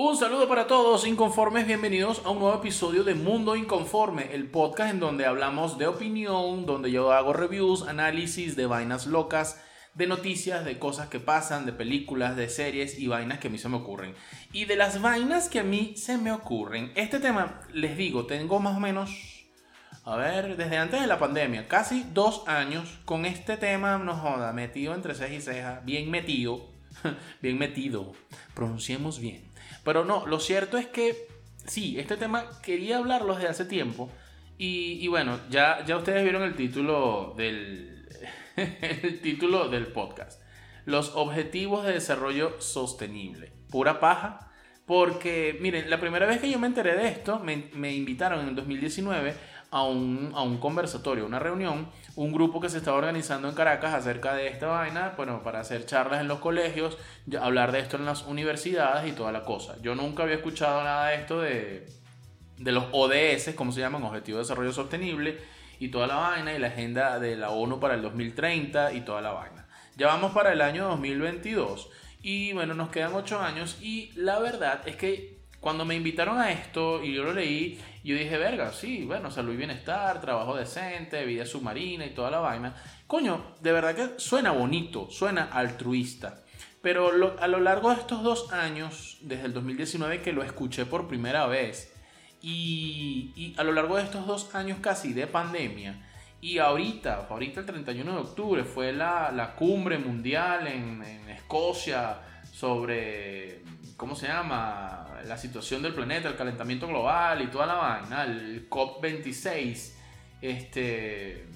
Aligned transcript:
Un 0.00 0.16
saludo 0.16 0.46
para 0.46 0.68
todos 0.68 1.08
inconformes, 1.08 1.66
bienvenidos 1.66 2.22
a 2.24 2.30
un 2.30 2.38
nuevo 2.38 2.56
episodio 2.56 3.02
de 3.02 3.16
Mundo 3.16 3.56
Inconforme, 3.56 4.32
el 4.32 4.48
podcast 4.48 4.92
en 4.92 5.00
donde 5.00 5.26
hablamos 5.26 5.76
de 5.76 5.88
opinión, 5.88 6.66
donde 6.66 6.92
yo 6.92 7.10
hago 7.10 7.32
reviews, 7.32 7.82
análisis 7.82 8.54
de 8.54 8.66
vainas 8.66 9.08
locas, 9.08 9.60
de 9.94 10.06
noticias, 10.06 10.64
de 10.64 10.78
cosas 10.78 11.08
que 11.08 11.18
pasan, 11.18 11.66
de 11.66 11.72
películas, 11.72 12.36
de 12.36 12.48
series 12.48 12.96
y 12.96 13.08
vainas 13.08 13.40
que 13.40 13.48
a 13.48 13.50
mí 13.50 13.58
se 13.58 13.68
me 13.68 13.76
ocurren. 13.76 14.14
Y 14.52 14.66
de 14.66 14.76
las 14.76 15.02
vainas 15.02 15.48
que 15.48 15.58
a 15.58 15.64
mí 15.64 15.94
se 15.96 16.16
me 16.16 16.30
ocurren, 16.30 16.92
este 16.94 17.18
tema, 17.18 17.62
les 17.72 17.96
digo, 17.96 18.24
tengo 18.24 18.60
más 18.60 18.76
o 18.76 18.80
menos, 18.80 19.10
a 20.04 20.14
ver, 20.14 20.56
desde 20.56 20.76
antes 20.76 21.00
de 21.00 21.08
la 21.08 21.18
pandemia, 21.18 21.66
casi 21.66 22.06
dos 22.14 22.44
años 22.46 23.00
con 23.04 23.24
este 23.24 23.56
tema, 23.56 23.98
no 23.98 24.14
joda, 24.14 24.52
metido 24.52 24.94
entre 24.94 25.16
ceja 25.16 25.34
y 25.34 25.40
ceja, 25.40 25.80
bien 25.84 26.08
metido, 26.08 26.68
bien 27.42 27.58
metido, 27.58 28.12
pronunciemos 28.54 29.18
bien. 29.18 29.48
Pero 29.84 30.04
no, 30.04 30.26
lo 30.26 30.40
cierto 30.40 30.76
es 30.78 30.86
que 30.86 31.28
sí, 31.66 31.98
este 31.98 32.16
tema 32.16 32.46
quería 32.62 32.98
hablarlo 32.98 33.34
desde 33.34 33.48
hace 33.48 33.64
tiempo. 33.64 34.10
Y, 34.60 35.06
bueno, 35.06 35.38
ya, 35.50 35.84
ya 35.86 35.96
ustedes 35.96 36.24
vieron 36.24 36.42
el 36.42 36.56
título 36.56 37.34
del, 37.36 38.08
el 38.56 39.20
título 39.20 39.68
del 39.68 39.86
podcast. 39.86 40.42
Los 40.84 41.12
objetivos 41.14 41.86
de 41.86 41.92
desarrollo 41.92 42.60
sostenible. 42.60 43.52
Pura 43.70 44.00
paja. 44.00 44.50
Porque, 44.84 45.58
miren, 45.60 45.90
la 45.90 46.00
primera 46.00 46.26
vez 46.26 46.40
que 46.40 46.50
yo 46.50 46.58
me 46.58 46.66
enteré 46.66 46.96
de 46.96 47.08
esto, 47.08 47.38
me, 47.38 47.68
me 47.74 47.94
invitaron 47.94 48.40
en 48.40 48.48
el 48.48 48.54
2019 48.56 49.34
a 49.70 49.84
un, 49.84 50.32
a 50.34 50.42
un 50.42 50.58
conversatorio, 50.58 51.26
una 51.26 51.38
reunión, 51.38 51.88
un 52.16 52.32
grupo 52.32 52.60
que 52.60 52.68
se 52.68 52.78
estaba 52.78 52.96
organizando 52.96 53.48
en 53.48 53.54
Caracas 53.54 53.94
acerca 53.94 54.34
de 54.34 54.48
esta 54.48 54.66
vaina, 54.66 55.14
bueno, 55.16 55.42
para 55.42 55.60
hacer 55.60 55.84
charlas 55.86 56.20
en 56.20 56.28
los 56.28 56.38
colegios, 56.38 56.96
hablar 57.40 57.72
de 57.72 57.80
esto 57.80 57.96
en 57.96 58.06
las 58.06 58.24
universidades 58.24 59.10
y 59.10 59.12
toda 59.12 59.32
la 59.32 59.44
cosa. 59.44 59.76
Yo 59.82 59.94
nunca 59.94 60.22
había 60.22 60.36
escuchado 60.36 60.82
nada 60.82 61.08
de 61.08 61.16
esto 61.16 61.40
de, 61.40 61.86
de 62.56 62.72
los 62.72 62.84
ODS, 62.92 63.54
como 63.54 63.72
se 63.72 63.80
llaman, 63.80 64.02
Objetivos 64.04 64.38
de 64.38 64.42
Desarrollo 64.44 64.72
Sostenible, 64.72 65.38
y 65.80 65.88
toda 65.88 66.06
la 66.06 66.16
vaina, 66.16 66.54
y 66.54 66.58
la 66.58 66.68
agenda 66.68 67.18
de 67.20 67.36
la 67.36 67.50
ONU 67.50 67.78
para 67.78 67.94
el 67.94 68.02
2030 68.02 68.92
y 68.94 69.02
toda 69.02 69.20
la 69.20 69.32
vaina. 69.32 69.66
Ya 69.96 70.06
vamos 70.06 70.32
para 70.32 70.52
el 70.52 70.60
año 70.60 70.88
2022 70.88 71.88
y 72.22 72.52
bueno, 72.52 72.74
nos 72.74 72.90
quedan 72.90 73.14
8 73.14 73.40
años 73.40 73.78
y 73.80 74.12
la 74.14 74.38
verdad 74.38 74.86
es 74.86 74.96
que 74.96 75.37
cuando 75.60 75.84
me 75.84 75.96
invitaron 75.96 76.38
a 76.38 76.52
esto 76.52 77.02
y 77.02 77.14
yo 77.14 77.24
lo 77.24 77.32
leí, 77.32 77.78
yo 78.04 78.16
dije, 78.16 78.38
verga, 78.38 78.72
sí, 78.72 79.04
bueno, 79.04 79.30
salud 79.30 79.52
y 79.52 79.56
bienestar, 79.56 80.20
trabajo 80.20 80.56
decente, 80.56 81.24
vida 81.24 81.44
submarina 81.44 82.06
y 82.06 82.10
toda 82.10 82.30
la 82.30 82.38
vaina. 82.38 82.74
Coño, 83.06 83.54
de 83.60 83.72
verdad 83.72 83.94
que 83.94 84.20
suena 84.20 84.52
bonito, 84.52 85.10
suena 85.10 85.44
altruista. 85.52 86.42
Pero 86.80 87.10
a 87.40 87.48
lo 87.48 87.60
largo 87.60 87.90
de 87.90 87.96
estos 87.96 88.22
dos 88.22 88.52
años, 88.52 89.18
desde 89.22 89.46
el 89.46 89.52
2019 89.52 90.22
que 90.22 90.32
lo 90.32 90.44
escuché 90.44 90.86
por 90.86 91.08
primera 91.08 91.46
vez, 91.46 91.92
y, 92.40 93.54
a 93.56 93.64
lo 93.64 93.72
largo 93.72 93.96
de 93.96 94.04
estos 94.04 94.26
dos 94.28 94.54
años 94.54 94.78
casi 94.80 95.12
de 95.12 95.26
pandemia, 95.26 96.04
y 96.40 96.58
ahorita, 96.58 97.26
ahorita 97.28 97.60
el 97.60 97.66
31 97.66 98.12
de 98.12 98.18
octubre 98.18 98.64
fue 98.64 98.92
la, 98.92 99.54
cumbre 99.58 99.98
mundial 99.98 100.68
en, 100.68 101.02
en 101.02 101.28
Escocia 101.30 102.20
sobre, 102.52 103.62
¿cómo 103.98 104.14
se 104.14 104.28
llama? 104.28 105.04
la 105.26 105.36
situación 105.36 105.82
del 105.82 105.92
planeta, 105.92 106.28
el 106.28 106.36
calentamiento 106.36 106.86
global 106.86 107.42
y 107.42 107.48
toda 107.48 107.66
la 107.66 107.74
vaina, 107.74 108.24
el 108.24 108.70
COP26, 108.70 109.92
este, 110.40 111.46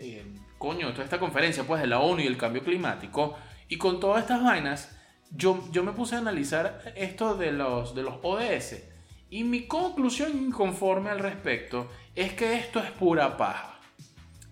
eh, 0.00 0.24
coño, 0.58 0.90
toda 0.92 1.04
esta 1.04 1.20
conferencia 1.20 1.64
pues 1.64 1.82
de 1.82 1.86
la 1.86 2.00
ONU 2.00 2.22
y 2.22 2.26
el 2.26 2.38
cambio 2.38 2.64
climático, 2.64 3.36
y 3.68 3.76
con 3.76 4.00
todas 4.00 4.22
estas 4.22 4.42
vainas, 4.42 4.98
yo, 5.30 5.68
yo 5.70 5.84
me 5.84 5.92
puse 5.92 6.16
a 6.16 6.18
analizar 6.18 6.94
esto 6.96 7.36
de 7.36 7.52
los, 7.52 7.94
de 7.94 8.02
los 8.02 8.14
ODS, 8.22 8.82
y 9.28 9.44
mi 9.44 9.66
conclusión 9.66 10.32
inconforme 10.36 11.10
al 11.10 11.18
respecto 11.18 11.90
es 12.14 12.32
que 12.32 12.54
esto 12.54 12.80
es 12.80 12.90
pura 12.92 13.36
paja, 13.36 13.78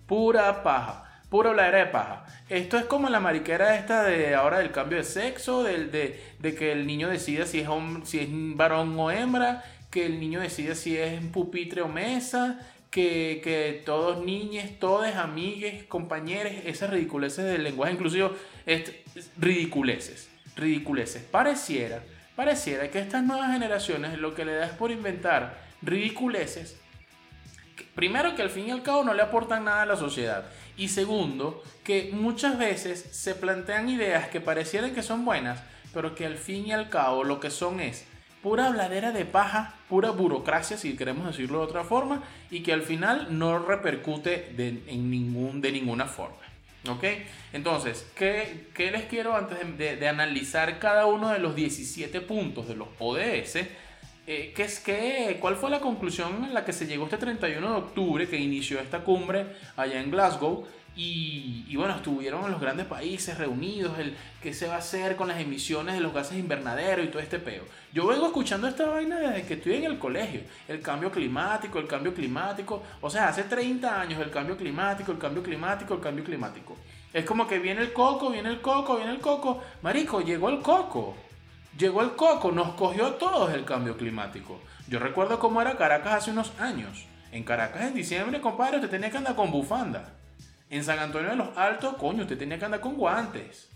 pura 0.05 0.61
paja 0.61 1.04
pura 1.29 1.49
habladera 1.49 1.79
de 1.79 1.85
paja. 1.87 2.25
Esto 2.49 2.77
es 2.77 2.85
como 2.85 3.09
la 3.09 3.19
mariquera 3.19 3.75
esta 3.75 4.03
de 4.03 4.35
ahora 4.35 4.59
del 4.59 4.71
cambio 4.71 4.97
de 4.97 5.03
sexo, 5.03 5.63
del, 5.63 5.91
de, 5.91 6.55
que 6.55 6.71
el 6.71 6.85
niño 6.85 7.09
decida 7.09 7.45
si 7.45 7.59
es, 7.59 7.67
si 8.03 8.19
es 8.19 8.27
varón 8.31 8.97
o 8.99 9.11
hembra, 9.11 9.63
que 9.89 10.05
el 10.05 10.19
niño 10.19 10.39
decida 10.39 10.75
si 10.75 10.97
es 10.97 11.23
pupitre 11.25 11.81
o 11.81 11.87
mesa, 11.87 12.59
que, 12.91 13.41
que 13.43 13.81
todos 13.85 14.23
niños, 14.23 14.65
todos 14.79 15.07
amigues, 15.15 15.83
compañeros, 15.85 16.53
esas 16.65 16.89
ridiculeces 16.89 17.45
del 17.45 17.63
lenguaje 17.63 17.93
inclusivo, 17.93 18.31
es, 18.65 18.93
ridiculeces, 19.37 20.29
ridiculeces. 20.55 21.23
Pareciera, 21.23 22.03
pareciera 22.35 22.89
que 22.91 22.99
estas 22.99 23.23
nuevas 23.23 23.51
generaciones 23.51 24.17
lo 24.17 24.33
que 24.33 24.45
le 24.45 24.53
da 24.53 24.69
por 24.77 24.91
inventar 24.91 25.57
ridiculeces 25.81 26.79
Primero 27.95 28.35
que 28.35 28.41
al 28.41 28.49
fin 28.49 28.67
y 28.67 28.71
al 28.71 28.83
cabo 28.83 29.03
no 29.03 29.13
le 29.13 29.21
aportan 29.21 29.65
nada 29.65 29.83
a 29.83 29.85
la 29.85 29.97
sociedad. 29.97 30.45
Y 30.77 30.89
segundo, 30.89 31.63
que 31.83 32.09
muchas 32.13 32.57
veces 32.57 33.07
se 33.11 33.35
plantean 33.35 33.89
ideas 33.89 34.27
que 34.27 34.41
parecieran 34.41 34.93
que 34.93 35.03
son 35.03 35.25
buenas, 35.25 35.61
pero 35.93 36.15
que 36.15 36.25
al 36.25 36.37
fin 36.37 36.67
y 36.67 36.71
al 36.71 36.89
cabo 36.89 37.23
lo 37.23 37.39
que 37.39 37.49
son 37.49 37.79
es 37.79 38.05
pura 38.45 38.67
habladera 38.67 39.11
de 39.11 39.25
paja, 39.25 39.73
pura 39.89 40.11
burocracia, 40.11 40.77
si 40.77 40.95
queremos 40.95 41.25
decirlo 41.25 41.59
de 41.59 41.65
otra 41.65 41.83
forma, 41.83 42.21
y 42.51 42.61
que 42.61 42.73
al 42.73 42.83
final 42.83 43.39
no 43.39 43.57
repercute 43.57 44.53
de, 44.55 44.83
en 44.85 45.09
ningún, 45.09 45.61
de 45.61 45.71
ninguna 45.71 46.05
forma. 46.05 46.37
¿Ok? 46.87 47.03
Entonces, 47.53 48.05
¿qué, 48.13 48.67
les 48.77 49.05
quiero 49.05 49.35
antes 49.35 49.57
de, 49.79 49.95
de, 49.95 50.07
analizar 50.07 50.77
cada 50.77 51.07
uno 51.07 51.29
de 51.29 51.39
los 51.39 51.55
17 51.55 52.21
puntos 52.21 52.67
de 52.67 52.75
los 52.75 52.89
ODS? 52.99 53.57
Eh, 54.27 54.53
¿qué 54.55 54.63
es, 54.63 54.79
qué, 54.79 55.37
¿Cuál 55.39 55.55
fue 55.55 55.69
la 55.69 55.79
conclusión 55.79 56.45
en 56.45 56.53
la 56.53 56.65
que 56.65 56.73
se 56.73 56.87
llegó 56.87 57.05
este 57.05 57.17
31 57.17 57.69
de 57.69 57.77
octubre 57.77 58.27
que 58.27 58.37
inició 58.37 58.79
esta 58.79 59.01
cumbre 59.01 59.45
allá 59.77 60.01
en 60.01 60.09
Glasgow? 60.09 60.65
Y, 60.97 61.65
y, 61.67 61.75
bueno, 61.75 61.95
estuvieron 61.95 62.49
los 62.49 62.61
grandes 62.61 62.85
países 62.85 63.37
reunidos, 63.37 63.99
el 63.99 64.15
qué 64.41 64.53
se 64.53 64.67
va 64.67 64.75
a 64.75 64.77
hacer 64.77 65.17
con 65.17 65.27
las 65.27 65.41
emisiones 65.41 65.93
de 65.93 65.99
los 65.99 66.13
gases 66.13 66.37
invernadero 66.37 67.03
y 67.03 67.07
todo 67.07 67.21
este 67.21 67.37
peo. 67.37 67.63
Yo 67.93 68.07
vengo 68.07 68.27
escuchando 68.27 68.67
esta 68.67 68.87
vaina 68.87 69.19
desde 69.19 69.45
que 69.45 69.55
estoy 69.55 69.73
en 69.73 69.83
el 69.83 69.99
colegio. 69.99 70.41
El 70.67 70.81
cambio 70.81 71.11
climático, 71.11 71.79
el 71.79 71.87
cambio 71.87 72.13
climático. 72.13 72.81
O 73.01 73.09
sea, 73.09 73.27
hace 73.27 73.43
30 73.43 74.01
años 74.01 74.21
el 74.21 74.31
cambio 74.31 74.55
climático, 74.55 75.11
el 75.11 75.17
cambio 75.17 75.43
climático, 75.43 75.93
el 75.93 75.99
cambio 75.99 76.23
climático. 76.23 76.77
Es 77.13 77.25
como 77.25 77.45
que 77.45 77.59
viene 77.59 77.81
el 77.81 77.93
coco, 77.93 78.29
viene 78.29 78.49
el 78.49 78.61
coco, 78.61 78.95
viene 78.95 79.11
el 79.11 79.19
coco. 79.19 79.61
Marico, 79.81 80.21
llegó 80.21 80.49
el 80.49 80.61
coco. 80.61 81.15
Llegó 81.77 82.01
el 82.01 82.15
coco, 82.15 82.53
nos 82.53 82.73
cogió 82.75 83.15
todos 83.15 83.53
el 83.53 83.65
cambio 83.65 83.97
climático. 83.97 84.61
Yo 84.87 84.97
recuerdo 84.99 85.39
cómo 85.39 85.61
era 85.61 85.75
Caracas 85.75 86.13
hace 86.13 86.31
unos 86.31 86.53
años. 86.57 87.05
En 87.33 87.43
Caracas 87.43 87.81
en 87.83 87.93
diciembre, 87.93 88.39
compadre, 88.39 88.77
usted 88.77 88.89
tenía 88.89 89.11
que 89.11 89.17
andar 89.17 89.35
con 89.35 89.51
bufanda. 89.51 90.13
En 90.69 90.85
San 90.85 90.99
Antonio 90.99 91.31
de 91.31 91.35
los 91.35 91.57
Altos, 91.57 91.95
coño, 91.97 92.21
usted 92.23 92.37
tenía 92.37 92.57
que 92.57 92.63
andar 92.63 92.79
con 92.79 92.95
guantes. 92.95 93.69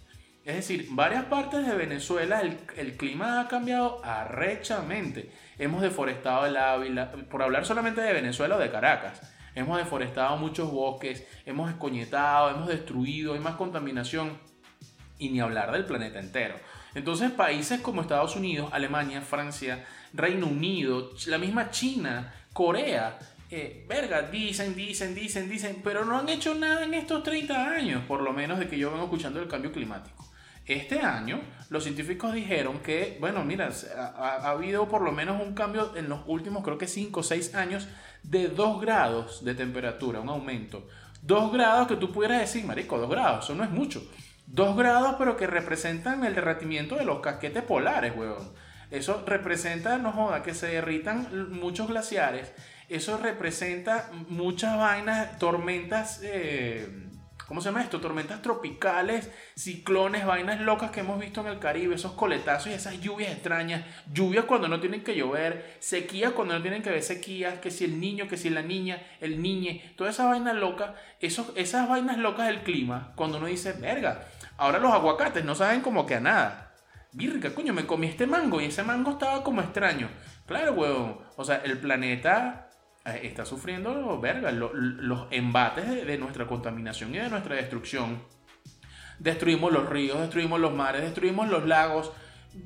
Es 0.45 0.55
decir, 0.55 0.87
varias 0.91 1.25
partes 1.25 1.67
de 1.67 1.75
Venezuela 1.75 2.39
el, 2.39 2.57
el, 2.77 2.95
clima 2.95 3.41
ha 3.41 3.47
cambiado 3.49 3.99
arrechamente. 4.05 5.31
Hemos 5.57 5.81
deforestado 5.81 6.45
el 6.45 6.55
Ávila, 6.55 7.11
por 7.29 7.43
hablar 7.43 7.65
solamente 7.65 7.99
de 7.99 8.13
Venezuela 8.13 8.55
o 8.55 8.59
de 8.59 8.71
Caracas. 8.71 9.21
Hemos 9.55 9.77
deforestado 9.77 10.37
muchos 10.37 10.71
bosques, 10.71 11.27
hemos 11.45 11.69
escoñetado, 11.69 12.51
hemos 12.51 12.69
destruido, 12.69 13.33
hay 13.33 13.41
más 13.41 13.55
contaminación. 13.55 14.39
Y 15.17 15.29
ni 15.29 15.41
hablar 15.41 15.73
del 15.73 15.83
planeta 15.83 16.19
entero. 16.19 16.55
Entonces 16.95 17.31
países 17.31 17.81
como 17.81 18.01
Estados 18.01 18.35
Unidos, 18.35 18.69
Alemania, 18.71 19.21
Francia, 19.21 19.85
Reino 20.13 20.47
Unido, 20.47 21.11
la 21.27 21.37
misma 21.37 21.69
China, 21.69 22.33
Corea, 22.53 23.19
eh, 23.51 23.85
verga, 23.87 24.23
dicen, 24.23 24.75
dicen, 24.75 25.15
dicen, 25.15 25.49
dicen, 25.49 25.81
pero 25.83 26.05
no 26.05 26.17
han 26.17 26.29
hecho 26.29 26.53
nada 26.55 26.83
en 26.83 26.93
estos 26.93 27.23
30 27.23 27.71
años, 27.71 28.03
por 28.07 28.21
lo 28.21 28.31
menos 28.31 28.59
de 28.59 28.67
que 28.67 28.77
yo 28.77 28.91
vengo 28.91 29.05
escuchando 29.05 29.41
el 29.41 29.47
cambio 29.47 29.71
climático. 29.71 30.29
Este 30.65 30.99
año 30.99 31.41
los 31.69 31.83
científicos 31.83 32.31
dijeron 32.31 32.79
que, 32.79 33.17
bueno, 33.19 33.43
mira, 33.43 33.71
ha, 33.97 34.49
habido 34.51 34.87
por 34.87 35.01
lo 35.01 35.11
menos 35.11 35.41
un 35.41 35.55
cambio 35.55 35.95
en 35.95 36.09
los 36.09 36.21
últimos, 36.27 36.63
creo 36.63 36.77
que 36.77 36.87
5 36.87 37.19
o 37.19 37.23
6 37.23 37.55
años, 37.55 37.87
de 38.21 38.49
2 38.49 38.81
grados 38.81 39.43
de 39.43 39.55
temperatura, 39.55 40.19
un 40.19 40.29
aumento. 40.29 40.87
2 41.23 41.51
grados 41.51 41.87
que 41.87 41.95
tú 41.95 42.11
pudieras 42.11 42.41
decir, 42.41 42.65
marico, 42.65 42.99
2 42.99 43.09
grados, 43.09 43.45
eso 43.45 43.55
no 43.55 43.63
es 43.63 43.71
mucho. 43.71 44.03
2 44.51 44.77
grados, 44.77 45.15
pero 45.17 45.37
que 45.37 45.45
representan 45.45 46.25
el 46.25 46.33
derretimiento 46.33 46.95
de 46.95 47.05
los 47.05 47.19
casquetes 47.19 47.63
polares, 47.63 48.13
weón. 48.15 48.51
Eso 48.89 49.23
representa, 49.25 49.99
no 49.99 50.11
joda, 50.11 50.41
que 50.41 50.55
se 50.55 50.67
derritan 50.67 51.51
muchos 51.51 51.87
glaciares. 51.87 52.51
Eso 52.89 53.17
representa 53.17 54.09
muchas 54.27 54.75
vainas, 54.75 55.37
tormentas, 55.37 56.21
eh, 56.23 56.89
¿cómo 57.45 57.61
se 57.61 57.69
llama 57.69 57.83
esto? 57.83 58.01
Tormentas 58.01 58.41
tropicales, 58.41 59.29
ciclones, 59.55 60.25
vainas 60.25 60.59
locas 60.61 60.89
que 60.89 61.01
hemos 61.01 61.19
visto 61.19 61.41
en 61.41 61.47
el 61.47 61.59
Caribe, 61.59 61.93
esos 61.93 62.13
coletazos 62.13 62.71
y 62.71 62.73
esas 62.73 62.99
lluvias 62.99 63.31
extrañas, 63.31 63.85
lluvias 64.11 64.45
cuando 64.45 64.67
no 64.67 64.79
tienen 64.79 65.03
que 65.03 65.15
llover, 65.15 65.77
sequías 65.77 66.31
cuando 66.31 66.55
no 66.55 66.63
tienen 66.63 66.81
que 66.81 66.89
haber 66.89 67.03
sequías, 67.03 67.59
que 67.59 67.69
si 67.69 67.85
el 67.85 67.99
niño, 67.99 68.27
que 68.27 68.37
si 68.37 68.49
la 68.49 68.63
niña, 68.63 68.99
el 69.21 69.39
niñe, 69.39 69.93
todas 69.95 70.15
esas 70.15 70.25
vainas 70.25 70.55
locas, 70.55 70.93
esos, 71.19 71.51
esas 71.55 71.87
vainas 71.87 72.17
locas 72.17 72.47
del 72.47 72.63
clima, 72.63 73.11
cuando 73.15 73.37
uno 73.37 73.45
dice, 73.45 73.73
verga, 73.73 74.25
ahora 74.59 74.79
los 74.79 74.93
aguacates 74.93 75.43
no 75.43 75.55
saben 75.55 75.81
como 75.81 76.05
que 76.05 76.15
a 76.15 76.19
nada. 76.19 76.73
Virga, 77.11 77.55
coño, 77.55 77.73
me 77.73 77.87
comí 77.87 78.07
este 78.07 78.27
mango 78.27 78.61
y 78.61 78.65
ese 78.65 78.83
mango 78.83 79.11
estaba 79.11 79.43
como 79.43 79.61
extraño. 79.61 80.09
Claro, 80.45 80.73
weón. 80.73 81.17
O 81.37 81.43
sea, 81.43 81.57
el 81.57 81.79
planeta 81.79 82.69
eh, 83.05 83.21
está 83.23 83.45
sufriendo, 83.45 84.19
verga, 84.19 84.51
los 84.51 85.27
embates 85.31 86.05
de, 86.05 86.17
nuestra 86.17 86.45
contaminación 86.45 87.15
y 87.15 87.17
de 87.17 87.29
nuestra 87.29 87.55
destrucción. 87.55 88.21
Destruimos 89.17 89.71
los 89.71 89.89
ríos, 89.89 90.19
destruimos 90.19 90.59
los 90.59 90.73
mares, 90.73 91.01
destruimos 91.01 91.49
los 91.49 91.65
lagos. 91.65 92.11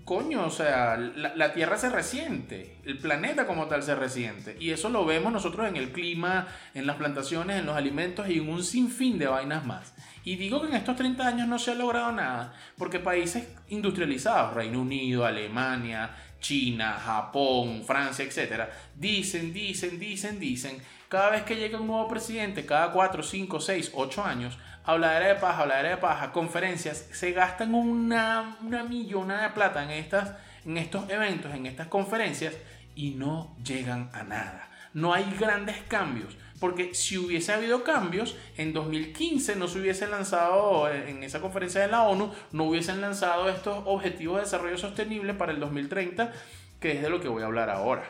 Coño, 0.06 0.46
o 0.46 0.50
sea, 0.50 0.98
la, 0.98 1.36
la, 1.36 1.54
Tierra 1.54 1.78
se 1.78 1.90
resiente, 1.90 2.80
el 2.86 3.00
planeta 3.00 3.46
como 3.46 3.68
tal 3.68 3.84
se 3.84 3.96
resiente. 3.96 4.56
Y 4.60 4.72
eso 4.72 4.90
lo 4.90 5.06
vemos 5.06 5.32
nosotros 5.32 5.68
en 5.68 5.76
el 5.76 5.92
clima, 5.92 6.48
en 6.74 6.88
las 6.88 6.96
plantaciones, 6.98 7.60
en 7.60 7.66
los 7.66 7.76
alimentos 7.76 8.30
y 8.30 8.40
en 8.40 8.50
un 8.50 8.64
sinfín 8.64 9.20
de 9.20 9.28
vainas 9.28 9.66
más. 9.66 9.94
Y 10.24 10.38
digo 10.38 10.62
que 10.62 10.68
en 10.68 10.76
estos 10.76 10.96
30 10.96 11.28
años 11.28 11.48
no 11.48 11.60
se 11.60 11.72
ha 11.72 11.76
logrado 11.76 12.12
nada, 12.12 12.54
porque 12.78 13.00
países 13.00 13.48
industrializados, 13.70 14.54
Reino 14.54 14.82
Unido, 14.82 15.26
Alemania, 15.26 16.12
China, 16.40 16.94
Japón, 16.94 17.84
Francia, 17.86 18.24
etc., 18.24 18.70
dicen, 18.96 19.54
dicen, 19.54 20.00
dicen, 20.00 20.40
dicen, 20.40 20.78
cada 21.10 21.30
vez 21.30 21.44
que 21.44 21.56
llega 21.56 21.80
un 21.80 21.88
nuevo 21.88 22.08
presidente, 22.08 22.66
cada 22.66 22.92
4, 22.92 23.22
5, 23.22 23.60
6, 23.60 23.92
8 23.94 24.24
años, 24.24 24.58
habladera 24.86 25.28
de 25.28 25.36
paja, 25.36 25.62
habladera 25.62 25.90
de 25.90 25.98
paja, 25.98 26.32
conferencias, 26.32 27.08
se 27.12 27.32
gastan 27.32 27.74
una, 27.74 28.58
una 28.62 28.84
millonada 28.84 29.44
de 29.44 29.50
plata 29.50 29.84
en, 29.84 29.92
estas, 29.92 30.34
en 30.66 30.78
estos 30.78 31.10
eventos, 31.10 31.54
en 31.54 31.66
estas 31.66 31.88
conferencias, 31.88 32.56
y 32.96 33.12
no 33.12 33.56
llegan 33.64 34.10
a 34.14 34.24
nada. 34.24 34.70
No 34.94 35.14
hay 35.14 35.26
grandes 35.40 35.78
cambios. 35.88 36.38
Porque 36.60 36.94
si 36.94 37.18
hubiese 37.18 37.52
habido 37.52 37.84
cambios, 37.84 38.38
en 38.56 38.72
2015 38.72 39.58
no 39.58 39.68
se 39.68 39.80
hubiesen 39.80 40.12
lanzado, 40.12 40.90
en 40.90 41.22
esa 41.22 41.42
conferencia 41.42 41.82
de 41.82 41.90
la 41.90 42.04
ONU, 42.04 42.32
no 42.54 42.64
hubiesen 42.64 43.02
lanzado 43.02 43.50
estos 43.50 43.84
objetivos 43.86 44.38
de 44.38 44.44
desarrollo 44.44 44.78
sostenible 44.78 45.34
para 45.34 45.52
el 45.52 45.60
2030, 45.60 46.32
que 46.80 46.94
es 46.94 47.02
de 47.02 47.10
lo 47.10 47.20
que 47.20 47.28
voy 47.28 47.44
a 47.44 47.48
hablar 47.48 47.70
ahora. 47.70 48.08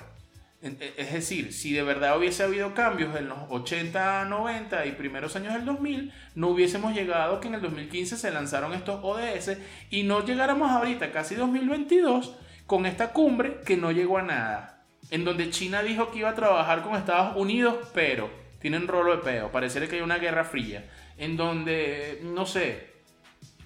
E, 0.62 0.94
es 0.98 1.12
decir, 1.12 1.52
si 1.52 1.74
de 1.74 1.84
verdad 1.84 2.18
hubiese 2.18 2.44
habido 2.44 2.74
cambios 2.74 3.16
en 3.18 3.28
los 3.28 3.40
80, 3.50 4.26
90 4.26 4.86
y 4.86 4.92
primeros 4.92 5.36
años 5.36 5.54
del 5.54 5.66
2000, 5.66 6.14
no 6.36 6.50
hubiésemos 6.50 6.94
llegado 6.94 7.40
que 7.40 7.50
en 7.50 7.56
el 7.56 7.62
2015 7.62 8.18
se 8.18 8.32
lanzaron 8.32 8.74
estos 8.74 9.00
ODS 9.04 9.58
y 9.90 10.04
no 10.04 10.24
llegáramos 10.24 10.72
ahorita, 10.72 11.12
casi 11.12 11.36
2022, 11.36 12.36
con 12.66 12.86
esta 12.86 13.14
cumbre 13.14 13.62
que 13.66 13.78
no 13.78 13.92
llegó 13.92 14.20
a 14.20 14.22
nada. 14.22 14.73
En 15.14 15.26
donde 15.26 15.52
China 15.52 15.84
dijo 15.84 16.10
que 16.10 16.18
iba 16.18 16.30
a 16.30 16.34
trabajar 16.34 16.82
con 16.82 16.96
Estados 16.96 17.38
Unidos, 17.38 17.76
pero 17.94 18.32
tienen 18.60 18.88
rolo 18.88 19.16
de 19.16 19.22
peo. 19.22 19.52
Pareciera 19.52 19.86
que 19.88 19.98
hay 19.98 20.02
una 20.02 20.18
guerra 20.18 20.44
fría. 20.44 20.86
En 21.20 21.38
donde, 21.38 22.20
no 22.24 22.48
sé, 22.48 22.94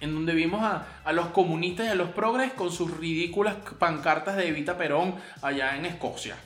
en 0.00 0.12
donde 0.12 0.34
vimos 0.34 0.60
a, 0.62 1.10
los 1.12 1.28
comunistas 1.28 1.86
y 1.86 1.88
a 1.88 1.94
los 1.94 2.10
progres 2.10 2.52
con 2.52 2.70
sus 2.70 2.94
ridículas 2.98 3.56
pancartas 3.78 4.36
de 4.36 4.46
Evita 4.46 4.76
Perón 4.76 5.14
allá 5.40 5.74
en 5.78 5.86
Escocia. 5.86 6.36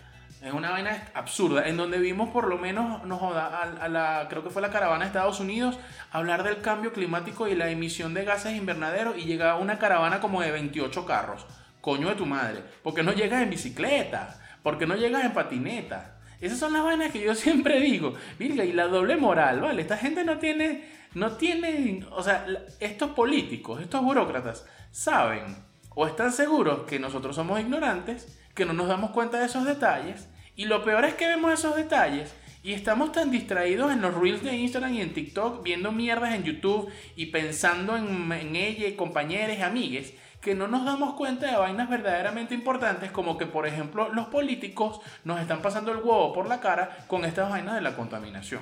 Es 0.41 0.53
una 0.53 0.71
vaina 0.71 1.09
absurda, 1.15 1.67
en 1.67 1.77
donde 1.77 1.99
vimos 1.99 2.31
por 2.31 2.47
lo 2.47 2.57
menos, 2.57 3.05
no 3.05 3.17
joda, 3.17 3.61
a, 3.81 3.89
la, 3.89 4.29
creo 4.31 4.45
que 4.45 4.51
fue 4.51 4.63
la 4.63 4.71
caravana 4.71 5.01
de 5.01 5.07
Estados 5.09 5.41
Unidos, 5.41 5.81
hablar 6.13 6.45
del 6.45 6.61
cambio 6.61 6.93
climático 6.93 7.49
y 7.49 7.57
la 7.57 7.71
emisión 7.71 8.15
de 8.15 8.25
gases 8.25 8.55
invernaderos 8.55 9.19
y 9.19 9.25
llegaba 9.25 9.59
una 9.59 9.81
caravana 9.81 10.21
como 10.21 10.43
de 10.43 10.53
28 10.53 11.05
carros. 11.07 11.45
Coño 11.81 12.09
de 12.09 12.15
tu 12.15 12.25
madre, 12.27 12.63
porque 12.85 13.03
no 13.03 13.13
llegas 13.13 13.43
en 13.43 13.51
bicicleta, 13.51 14.39
porque 14.63 14.87
no 14.87 14.97
llegas 14.97 15.25
en 15.25 15.33
patineta, 15.33 16.19
esas 16.43 16.59
son 16.59 16.73
las 16.73 16.83
vainas 16.83 17.13
que 17.13 17.21
yo 17.21 17.35
siempre 17.37 17.81
digo. 17.81 18.15
Virga, 18.39 18.65
y 18.65 18.73
la 18.73 18.89
doble 18.89 19.17
moral, 19.17 19.61
¿vale? 19.61 19.81
Esta 19.81 19.97
gente 19.97 20.25
no 20.25 20.39
tiene, 20.39 20.85
no 21.15 21.33
tiene, 21.37 22.05
o 22.11 22.23
sea, 22.23 22.47
estos 22.81 23.11
políticos, 23.13 23.81
estos 23.81 24.03
burócratas, 24.03 24.67
saben 24.91 25.57
o 25.95 26.07
están 26.07 26.33
seguros 26.33 26.81
que 26.81 26.99
nosotros 26.99 27.37
somos 27.37 27.61
ignorantes, 27.61 28.39
que 28.55 28.65
no 28.65 28.73
nos 28.73 28.89
damos 28.89 29.13
cuenta 29.13 29.39
de 29.39 29.47
esos 29.47 29.65
detalles, 29.65 30.29
y 30.57 30.65
lo 30.65 30.85
peor 30.85 31.05
es 31.05 31.15
que 31.15 31.29
vemos 31.29 31.53
esos 31.53 31.77
detalles 31.77 32.35
y 32.63 32.73
estamos 32.73 33.13
tan 33.13 33.31
distraídos 33.31 33.93
en 33.93 34.01
los 34.01 34.15
reels 34.15 34.43
de 34.43 34.57
Instagram 34.57 34.95
y 34.95 35.01
en 35.01 35.15
TikTok, 35.15 35.63
viendo 35.63 35.93
mierdas 35.93 36.35
en 36.35 36.45
YouTube 36.45 36.91
y 37.17 37.27
pensando 37.27 37.97
en, 37.97 38.31
en 38.33 38.57
ella, 38.57 38.97
compañeros, 38.97 39.61
amigues, 39.61 40.15
que 40.43 40.57
no 40.57 40.67
nos 40.67 40.85
damos 40.85 41.15
cuenta 41.15 41.47
de 41.47 41.57
vainas 41.57 41.89
verdaderamente 41.89 42.53
importantes, 42.53 43.13
como 43.13 43.39
que, 43.39 43.47
por 43.47 43.65
ejemplo, 43.65 44.09
los 44.13 44.27
políticos 44.27 45.01
nos 45.25 45.41
están 45.41 45.63
pasando 45.63 45.93
el 45.93 45.99
huevo 45.99 46.33
por 46.33 46.49
la 46.49 46.61
cara 46.61 46.99
con 47.07 47.25
estas 47.25 47.49
vainas 47.49 47.77
de 47.77 47.81
la 47.81 47.95
contaminación. 47.95 48.61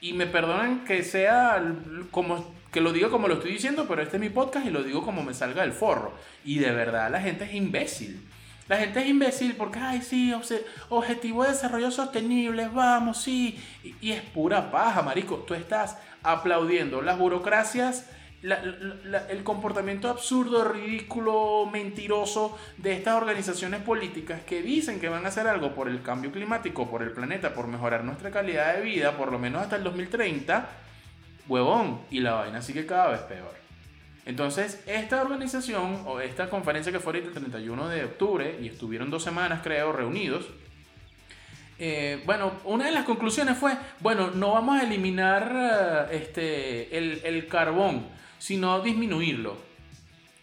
Y 0.00 0.12
me 0.14 0.26
perdonan 0.26 0.84
que 0.84 1.04
sea 1.04 1.62
como 2.10 2.52
que 2.72 2.80
lo 2.80 2.92
digo 2.92 3.08
como 3.08 3.28
lo 3.28 3.34
estoy 3.34 3.52
diciendo, 3.52 3.86
pero 3.88 4.02
este 4.02 4.16
es 4.16 4.20
mi 4.20 4.30
podcast 4.30 4.66
y 4.66 4.70
lo 4.70 4.82
digo 4.82 5.04
como 5.04 5.22
me 5.22 5.32
salga 5.32 5.62
del 5.62 5.72
forro. 5.72 6.12
Y 6.44 6.58
de 6.58 6.72
verdad 6.72 7.08
la 7.08 7.20
gente 7.20 7.44
es 7.44 7.54
imbécil. 7.54 8.20
La 8.66 8.78
gente 8.78 9.00
es 9.00 9.06
imbécil 9.06 9.54
porque, 9.54 9.78
ay, 9.78 10.02
sí, 10.02 10.34
objetivo 10.88 11.44
de 11.44 11.50
desarrollo 11.50 11.92
sostenible, 11.92 12.66
vamos, 12.66 13.22
sí. 13.22 13.60
Y, 13.84 13.94
y 14.00 14.12
es 14.12 14.22
pura 14.22 14.72
paja, 14.72 15.02
marico. 15.02 15.36
Tú 15.36 15.54
estás 15.54 15.98
aplaudiendo 16.22 17.00
las 17.00 17.16
burocracias 17.16 18.06
el 18.50 19.42
comportamiento 19.42 20.10
absurdo, 20.10 20.64
ridículo, 20.64 21.66
mentiroso 21.72 22.58
de 22.76 22.92
estas 22.92 23.14
organizaciones 23.14 23.80
políticas 23.80 24.42
que 24.42 24.60
dicen 24.60 25.00
que 25.00 25.08
van 25.08 25.24
a 25.24 25.28
hacer 25.28 25.46
algo 25.46 25.74
por 25.74 25.88
el 25.88 26.02
cambio 26.02 26.30
climático, 26.30 26.90
por 26.90 27.02
el 27.02 27.12
planeta, 27.12 27.54
por 27.54 27.68
mejorar 27.68 28.04
nuestra 28.04 28.30
calidad 28.30 28.74
de 28.74 28.82
vida, 28.82 29.16
por 29.16 29.32
lo 29.32 29.38
menos 29.38 29.62
hasta 29.62 29.76
el 29.76 29.84
2030, 29.84 30.68
huevón, 31.48 32.02
y 32.10 32.20
la 32.20 32.34
vaina 32.34 32.60
sigue 32.60 32.84
cada 32.84 33.08
vez 33.08 33.20
peor. 33.20 33.54
Entonces, 34.26 34.82
esta 34.86 35.22
organización 35.22 36.02
o 36.06 36.20
esta 36.20 36.50
conferencia 36.50 36.92
que 36.92 37.00
fue 37.00 37.18
el 37.18 37.30
31 37.30 37.88
de 37.88 38.04
octubre, 38.04 38.58
y 38.60 38.68
estuvieron 38.68 39.10
dos 39.10 39.22
semanas, 39.22 39.60
creo, 39.62 39.92
reunidos, 39.92 40.46
eh, 41.78 42.22
bueno, 42.24 42.52
una 42.64 42.86
de 42.86 42.92
las 42.92 43.04
conclusiones 43.04 43.56
fue, 43.56 43.72
bueno, 44.00 44.30
no 44.30 44.52
vamos 44.52 44.80
a 44.80 44.84
eliminar 44.84 46.08
eh, 46.10 46.16
este, 46.16 46.96
el, 46.96 47.20
el 47.24 47.48
carbón, 47.48 48.06
sino 48.44 48.78
disminuirlo. 48.80 49.56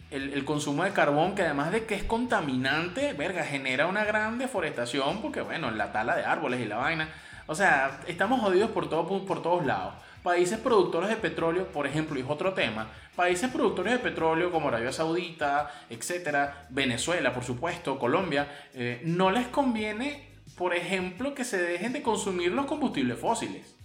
El, 0.10 0.43
consumo 0.43 0.84
de 0.84 0.91
carbón, 0.91 1.36
que 1.36 1.43
además 1.43 1.72
de 1.72 1.86
que 1.86 1.93
es 1.93 2.03
contaminante, 2.03 3.15
genera 3.48 3.86
una 3.86 4.03
gran 4.03 4.39
deforestación, 4.39 5.22
porque 5.22 5.41
bueno, 5.41 5.70
la 5.70 5.91
tala 5.91 6.15
de 6.15 6.25
árboles 6.25 6.62
y 6.62 6.65
la 6.65 6.77
vaina. 6.77 7.10
O 7.46 7.53
sea, 7.53 8.01
estamos 8.08 8.41
jodidos 8.41 8.72
por, 8.72 8.89
todo, 8.89 9.24
por 9.24 9.43
todos 9.43 9.63
lados. 9.67 9.93
Países 10.24 10.58
productores 10.58 11.12
de 11.12 11.15
petróleo, 11.17 11.67
por 11.67 11.86
ejemplo, 11.86 12.17
y 12.17 12.24
es 12.24 12.27
otro 12.27 12.53
tema, 12.55 12.88
países 13.15 13.51
productores 13.51 13.93
de 13.93 14.00
petróleo 14.00 14.51
como 14.51 14.70
Arabia 14.70 14.91
Saudita, 14.91 15.72
etcétera, 15.91 16.65
Venezuela, 16.72 17.31
por 17.31 17.43
supuesto, 17.43 18.00
Colombia, 18.00 18.48
eh, 18.74 19.01
no 19.05 19.29
les 19.29 19.48
conviene, 19.48 20.39
por 20.58 20.74
ejemplo, 20.74 21.36
que 21.36 21.43
se 21.43 21.62
dejen 21.62 21.93
de 21.93 22.01
consumir 22.01 22.51
los 22.51 22.65
combustibles 22.65 23.20
fósiles. 23.20 23.75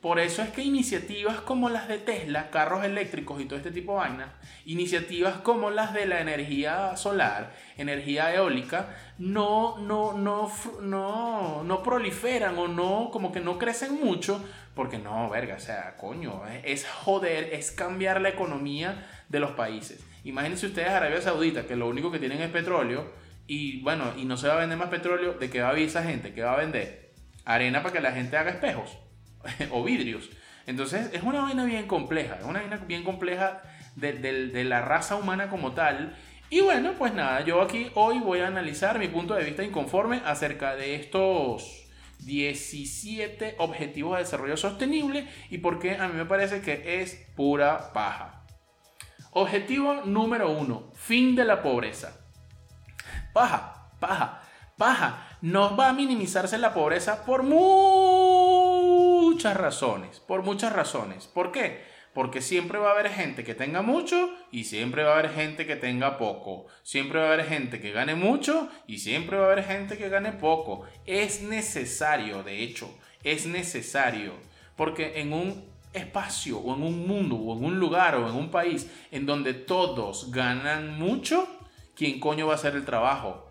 Por 0.00 0.20
eso 0.20 0.42
es 0.42 0.50
que 0.50 0.62
iniciativas 0.62 1.40
como 1.40 1.68
las 1.68 1.88
de 1.88 1.98
Tesla, 1.98 2.50
carros 2.50 2.84
eléctricos 2.84 3.40
y 3.40 3.46
todo 3.46 3.56
este 3.56 3.72
tipo 3.72 3.92
de 3.92 3.98
vainas, 3.98 4.28
iniciativas 4.64 5.38
como 5.38 5.70
las 5.70 5.92
de 5.92 6.06
la 6.06 6.20
energía 6.20 6.96
solar, 6.96 7.52
energía 7.76 8.32
eólica, 8.32 8.94
no, 9.18 9.76
no, 9.78 10.12
no, 10.12 10.52
no, 10.80 11.64
no 11.64 11.82
proliferan 11.82 12.56
o 12.58 12.68
no, 12.68 13.10
como 13.10 13.32
que 13.32 13.40
no 13.40 13.58
crecen 13.58 13.98
mucho, 14.00 14.40
porque 14.74 14.98
no, 14.98 15.28
verga, 15.30 15.56
o 15.56 15.60
sea, 15.60 15.96
coño, 15.96 16.42
es 16.62 16.86
joder, 16.86 17.52
es 17.52 17.72
cambiar 17.72 18.20
la 18.20 18.28
economía 18.28 19.04
de 19.28 19.40
los 19.40 19.50
países. 19.52 20.06
Imagínense 20.22 20.66
ustedes 20.66 20.90
Arabia 20.90 21.20
Saudita, 21.20 21.66
que 21.66 21.74
lo 21.74 21.88
único 21.88 22.12
que 22.12 22.20
tienen 22.20 22.40
es 22.40 22.50
petróleo, 22.50 23.10
y 23.48 23.80
bueno, 23.80 24.12
y 24.16 24.26
no 24.26 24.36
se 24.36 24.46
va 24.46 24.54
a 24.54 24.58
vender 24.58 24.78
más 24.78 24.90
petróleo, 24.90 25.32
¿de 25.32 25.50
qué 25.50 25.60
va 25.60 25.70
a 25.70 25.72
vivir 25.72 25.88
esa 25.88 26.04
gente? 26.04 26.32
¿Qué 26.32 26.42
va 26.42 26.52
a 26.52 26.58
vender? 26.58 27.10
Arena 27.44 27.82
para 27.82 27.94
que 27.94 28.00
la 28.00 28.12
gente 28.12 28.36
haga 28.36 28.50
espejos. 28.50 28.96
o 29.70 29.84
vidrios. 29.84 30.30
Entonces 30.66 31.10
es 31.14 31.22
una 31.22 31.40
vaina 31.40 31.64
bien 31.64 31.86
compleja, 31.86 32.36
es 32.36 32.44
una 32.44 32.60
vaina 32.60 32.76
bien 32.76 33.02
compleja 33.02 33.62
de, 33.96 34.64
la 34.64 34.82
raza 34.82 35.16
humana 35.16 35.48
como 35.48 35.72
tal. 35.72 36.14
Y 36.50 36.60
bueno, 36.60 36.92
pues 36.98 37.14
nada, 37.14 37.42
yo 37.42 37.60
aquí 37.62 37.90
hoy 37.94 38.20
voy 38.20 38.40
a 38.40 38.48
analizar 38.48 38.98
mi 38.98 39.08
punto 39.08 39.34
de 39.34 39.44
vista 39.44 39.64
inconforme 39.64 40.22
acerca 40.24 40.76
de 40.76 40.94
estos 40.94 41.86
17 42.20 43.56
objetivos 43.58 44.16
de 44.16 44.24
desarrollo 44.24 44.56
sostenible 44.56 45.28
y 45.50 45.58
por 45.58 45.78
qué 45.78 45.96
a 45.96 46.08
mí 46.08 46.14
me 46.14 46.26
parece 46.26 46.60
que 46.60 47.00
es 47.00 47.26
pura 47.36 47.92
paja. 47.92 48.44
Objetivo 49.32 50.02
número 50.04 50.50
uno, 50.50 50.90
fin 50.94 51.36
de 51.36 51.44
la 51.44 51.62
pobreza. 51.62 52.18
Paja, 53.32 53.90
paja, 54.00 54.42
paja. 54.76 55.28
No 55.40 55.76
va 55.76 55.90
a 55.90 55.92
minimizarse 55.92 56.58
la 56.58 56.74
pobreza 56.74 57.24
por 57.24 57.42
muchas 59.38 59.56
razones, 59.56 60.18
por 60.18 60.42
muchas 60.42 60.72
razones. 60.72 61.28
¿Por 61.28 61.52
qué? 61.52 61.84
Porque 62.12 62.42
siempre 62.42 62.80
va 62.80 62.88
a 62.88 62.92
haber 62.94 63.08
gente 63.08 63.44
que 63.44 63.54
tenga 63.54 63.82
mucho 63.82 64.34
y 64.50 64.64
siempre 64.64 65.04
va 65.04 65.10
a 65.10 65.18
haber 65.20 65.30
gente 65.30 65.64
que 65.64 65.76
tenga 65.76 66.18
poco. 66.18 66.66
Siempre 66.82 67.20
va 67.20 67.26
a 67.26 67.32
haber 67.34 67.46
gente 67.46 67.80
que 67.80 67.92
gane 67.92 68.16
mucho 68.16 68.68
y 68.88 68.98
siempre 68.98 69.36
va 69.36 69.44
a 69.44 69.52
haber 69.52 69.64
gente 69.64 69.96
que 69.96 70.08
gane 70.08 70.32
poco. 70.32 70.86
Es 71.06 71.40
necesario, 71.40 72.42
de 72.42 72.64
hecho, 72.64 72.92
es 73.22 73.46
necesario. 73.46 74.32
Porque 74.74 75.20
en 75.20 75.32
un 75.32 75.64
espacio 75.92 76.58
o 76.58 76.74
en 76.74 76.82
un 76.82 77.06
mundo 77.06 77.36
o 77.36 77.56
en 77.56 77.64
un 77.64 77.78
lugar 77.78 78.16
o 78.16 78.28
en 78.28 78.34
un 78.34 78.50
país 78.50 78.90
en 79.12 79.24
donde 79.24 79.54
todos 79.54 80.32
ganan 80.32 80.98
mucho, 80.98 81.46
¿quién 81.94 82.18
coño 82.18 82.48
va 82.48 82.54
a 82.54 82.56
hacer 82.56 82.74
el 82.74 82.84
trabajo? 82.84 83.48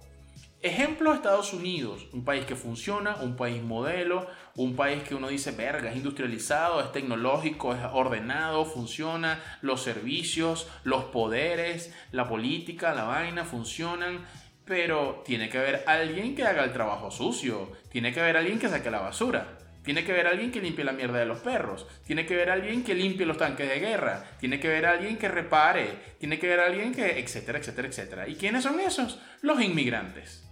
Ejemplo, 0.64 1.14
Estados 1.14 1.54
Unidos, 1.54 2.08
un 2.14 2.26
país 2.26 2.44
que 2.46 2.56
funciona, 2.56 3.18
un 3.18 3.36
país 3.36 3.62
modelo, 3.62 4.28
un 4.58 4.76
país 4.76 5.04
que 5.04 5.16
uno 5.16 5.30
dice, 5.30 5.52
verga, 5.52 5.92
es 5.92 5.96
industrializado, 5.96 6.82
es 6.82 6.92
tecnológico, 6.92 7.74
es 7.74 7.80
ordenado, 7.94 8.66
funciona, 8.66 9.40
los 9.62 9.84
servicios, 9.84 10.68
los 10.84 11.06
poderes, 11.06 11.94
la 12.12 12.28
política, 12.28 12.94
la 12.96 13.04
vaina 13.04 13.46
funcionan, 13.46 14.26
pero 14.66 15.22
tiene 15.24 15.48
que 15.48 15.60
haber 15.60 15.84
alguien 15.86 16.36
que 16.36 16.44
haga 16.44 16.64
el 16.64 16.74
trabajo 16.74 17.12
sucio, 17.12 17.72
tiene 17.90 18.12
que 18.12 18.20
haber 18.20 18.36
alguien 18.36 18.60
que 18.60 18.68
saque 18.68 18.92
la 18.92 19.00
basura. 19.00 19.60
Tiene 19.84 20.04
que 20.04 20.12
haber 20.12 20.28
alguien 20.28 20.52
que 20.52 20.60
limpie 20.60 20.84
la 20.84 20.92
mierda 20.92 21.18
de 21.18 21.26
los 21.26 21.40
perros. 21.40 21.88
Tiene 22.06 22.26
que 22.26 22.34
haber 22.34 22.50
alguien 22.50 22.84
que 22.84 22.94
limpie 22.94 23.26
los 23.26 23.38
tanques 23.38 23.70
de 23.70 23.80
guerra. 23.80 24.22
Tiene 24.38 24.60
que 24.60 24.68
haber 24.68 24.86
alguien 24.86 25.18
que 25.18 25.30
repare. 25.30 26.16
Tiene 26.20 26.38
que 26.38 26.48
haber 26.48 26.60
alguien 26.60 26.94
que... 26.94 27.18
etcétera, 27.18 27.60
etcétera, 27.60 27.88
etcétera. 27.88 28.28
¿Y 28.28 28.36
quiénes 28.36 28.64
son 28.64 28.82
esos? 28.82 29.22
Los 29.42 29.62
inmigrantes 29.62 30.47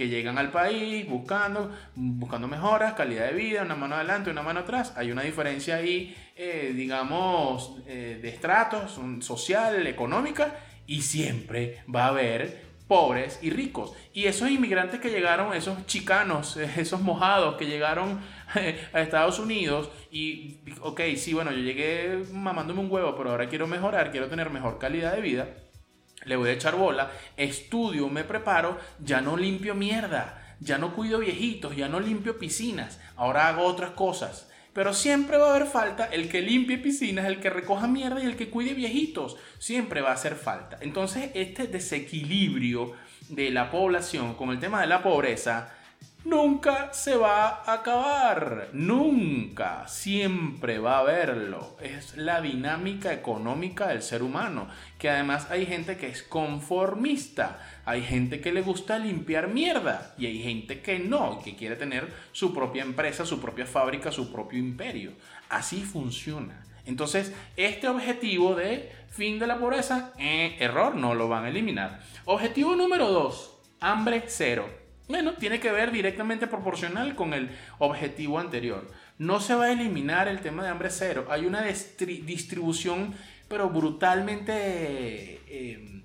que 0.00 0.08
llegan 0.08 0.38
al 0.38 0.50
país 0.50 1.06
buscando, 1.06 1.70
buscando 1.94 2.48
mejoras, 2.48 2.94
calidad 2.94 3.26
de 3.26 3.34
vida, 3.34 3.60
una 3.60 3.74
mano 3.74 3.96
adelante, 3.96 4.30
una 4.30 4.40
mano 4.40 4.60
atrás. 4.60 4.94
Hay 4.96 5.12
una 5.12 5.20
diferencia 5.20 5.76
ahí, 5.76 6.16
eh, 6.36 6.72
digamos, 6.74 7.76
eh, 7.86 8.18
de 8.22 8.28
estratos, 8.30 8.98
social, 9.22 9.86
económica, 9.86 10.56
y 10.86 11.02
siempre 11.02 11.84
va 11.94 12.06
a 12.06 12.08
haber 12.08 12.62
pobres 12.88 13.40
y 13.42 13.50
ricos. 13.50 13.92
Y 14.14 14.24
esos 14.24 14.48
inmigrantes 14.48 15.00
que 15.00 15.10
llegaron, 15.10 15.52
esos 15.52 15.84
chicanos, 15.84 16.56
esos 16.78 17.02
mojados 17.02 17.58
que 17.58 17.66
llegaron 17.66 18.20
a 18.94 19.02
Estados 19.02 19.38
Unidos 19.38 19.90
y, 20.10 20.60
ok, 20.80 21.02
sí, 21.18 21.34
bueno, 21.34 21.52
yo 21.52 21.58
llegué 21.58 22.24
mamándome 22.32 22.80
un 22.80 22.90
huevo, 22.90 23.14
pero 23.18 23.32
ahora 23.32 23.50
quiero 23.50 23.66
mejorar, 23.66 24.12
quiero 24.12 24.28
tener 24.28 24.48
mejor 24.48 24.78
calidad 24.78 25.14
de 25.14 25.20
vida 25.20 25.48
le 26.24 26.36
voy 26.36 26.50
a 26.50 26.52
echar 26.52 26.76
bola, 26.76 27.10
estudio, 27.36 28.08
me 28.08 28.24
preparo, 28.24 28.78
ya 28.98 29.20
no 29.20 29.36
limpio 29.36 29.74
mierda, 29.74 30.56
ya 30.60 30.78
no 30.78 30.94
cuido 30.94 31.20
viejitos, 31.20 31.76
ya 31.76 31.88
no 31.88 32.00
limpio 32.00 32.38
piscinas, 32.38 33.00
ahora 33.16 33.48
hago 33.48 33.64
otras 33.64 33.92
cosas. 33.92 34.48
Pero 34.72 34.94
siempre 34.94 35.36
va 35.36 35.48
a 35.48 35.56
haber 35.56 35.66
falta 35.66 36.06
el 36.06 36.28
que 36.28 36.42
limpie 36.42 36.78
piscinas, 36.78 37.26
el 37.26 37.40
que 37.40 37.50
recoja 37.50 37.88
mierda 37.88 38.22
y 38.22 38.26
el 38.26 38.36
que 38.36 38.50
cuide 38.50 38.72
viejitos. 38.72 39.36
Siempre 39.58 40.00
va 40.00 40.10
a 40.10 40.14
hacer 40.14 40.36
falta. 40.36 40.78
Entonces, 40.80 41.32
este 41.34 41.66
desequilibrio 41.66 42.92
de 43.28 43.50
la 43.50 43.70
población 43.72 44.34
con 44.34 44.50
el 44.50 44.60
tema 44.60 44.80
de 44.80 44.86
la 44.86 45.02
pobreza 45.02 45.74
nunca 46.24 46.92
se 46.92 47.16
va 47.16 47.62
a 47.64 47.74
acabar, 47.74 48.68
nunca, 48.72 49.86
siempre 49.88 50.78
va 50.78 50.96
a 50.96 51.00
haberlo. 51.00 51.76
Es 51.80 52.16
la 52.16 52.40
dinámica 52.40 53.12
económica 53.12 53.88
del 53.88 54.02
ser 54.02 54.22
humano, 54.22 54.68
que 54.98 55.10
además 55.10 55.50
hay 55.50 55.66
gente 55.66 55.96
que 55.96 56.08
es 56.08 56.22
conformista, 56.22 57.60
hay 57.84 58.02
gente 58.02 58.40
que 58.40 58.52
le 58.52 58.62
gusta 58.62 58.98
limpiar 58.98 59.48
mierda 59.48 60.14
y 60.18 60.26
hay 60.26 60.42
gente 60.42 60.80
que 60.80 60.98
no, 60.98 61.40
que 61.42 61.56
quiere 61.56 61.76
tener 61.76 62.12
su 62.32 62.52
propia 62.52 62.82
empresa, 62.82 63.24
su 63.24 63.40
propia 63.40 63.66
fábrica, 63.66 64.12
su 64.12 64.32
propio 64.32 64.58
imperio. 64.58 65.12
Así 65.48 65.82
funciona. 65.82 66.64
Entonces, 66.86 67.32
este 67.56 67.88
objetivo 67.88 68.54
de 68.54 68.92
fin 69.10 69.38
de 69.38 69.46
la 69.46 69.58
pobreza, 69.58 70.12
eh, 70.18 70.56
error, 70.60 70.94
no 70.94 71.14
lo 71.14 71.28
van 71.28 71.44
a 71.44 71.48
eliminar. 71.48 72.00
Objetivo 72.24 72.74
número 72.74 73.08
2, 73.08 73.58
hambre 73.80 74.24
cero. 74.26 74.79
Bueno, 75.10 75.32
tiene 75.32 75.58
que 75.58 75.72
ver 75.72 75.90
directamente 75.90 76.46
proporcional 76.46 77.16
con 77.16 77.34
el 77.34 77.50
objetivo 77.78 78.38
anterior. 78.38 78.88
No 79.18 79.40
se 79.40 79.56
va 79.56 79.64
a 79.64 79.72
eliminar 79.72 80.28
el 80.28 80.38
tema 80.38 80.62
de 80.62 80.68
hambre 80.68 80.88
cero. 80.88 81.26
Hay 81.30 81.46
una 81.46 81.62
distribución, 81.64 83.12
pero 83.48 83.70
brutalmente 83.70 85.40
em, 85.48 86.04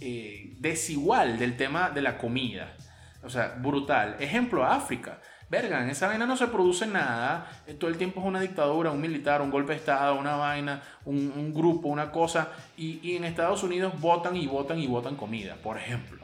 eh, 0.00 0.52
desigual 0.58 1.38
del 1.38 1.56
tema 1.56 1.88
de 1.88 2.02
la 2.02 2.18
comida. 2.18 2.76
O 3.22 3.30
sea, 3.30 3.56
brutal. 3.58 4.16
Ejemplo, 4.20 4.66
África. 4.66 5.18
Verga, 5.48 5.82
en 5.82 5.88
esa 5.88 6.08
vaina 6.08 6.26
no 6.26 6.36
se 6.36 6.48
produce 6.48 6.86
nada. 6.86 7.50
Eh, 7.66 7.72
todo 7.72 7.88
el 7.88 7.96
tiempo 7.96 8.20
es 8.20 8.26
una 8.26 8.40
dictadura, 8.40 8.90
un 8.90 9.00
militar, 9.00 9.40
un 9.40 9.50
golpe 9.50 9.72
de 9.72 9.78
Estado, 9.78 10.14
una 10.16 10.36
vaina, 10.36 10.82
un, 11.06 11.54
grupo, 11.54 11.88
una 11.88 12.10
cosa. 12.10 12.50
Y, 12.76 13.00
y 13.02 13.16
en 13.16 13.24
Estados 13.24 13.62
Unidos 13.62 13.98
votan 13.98 14.36
y 14.36 14.46
votan 14.46 14.78
y 14.78 14.86
votan 14.86 15.16
comida, 15.16 15.56
por 15.56 15.78
ejemplo. 15.78 16.21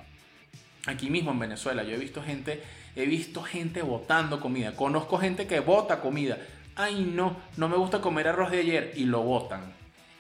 Aquí 0.89 1.11
mismo 1.11 1.33
en 1.33 1.39
Venezuela 1.39 1.83
yo 1.83 1.95
he 1.95 1.99
visto 1.99 2.23
gente, 2.23 2.63
he 2.97 3.05
visto 3.05 3.43
gente 3.43 3.83
botando 3.83 4.41
comida. 4.41 4.75
Conozco 4.75 5.19
gente 5.19 5.47
que 5.47 5.61
bota 5.61 6.01
comida. 6.01 6.39
Ay, 6.77 7.13
no, 7.15 7.37
no 7.59 7.69
me 7.69 7.77
gusta 7.77 8.01
comer 8.01 8.27
arroz 8.27 8.51
de 8.51 8.61
ayer 8.61 8.93
y 8.97 9.05
lo 9.05 9.21
botan. 9.21 9.71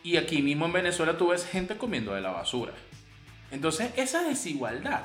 Y 0.03 0.19
aquí 0.19 0.43
mismo 0.43 0.67
en 0.67 0.75
Venezuela 0.75 1.17
tú 1.17 1.29
ves 1.29 1.47
gente 1.47 1.79
comiendo 1.79 2.13
de 2.13 2.21
la 2.21 2.33
basura. 2.33 2.73
Entonces, 3.51 3.93
esa 3.97 4.23
desigualdad 4.25 5.05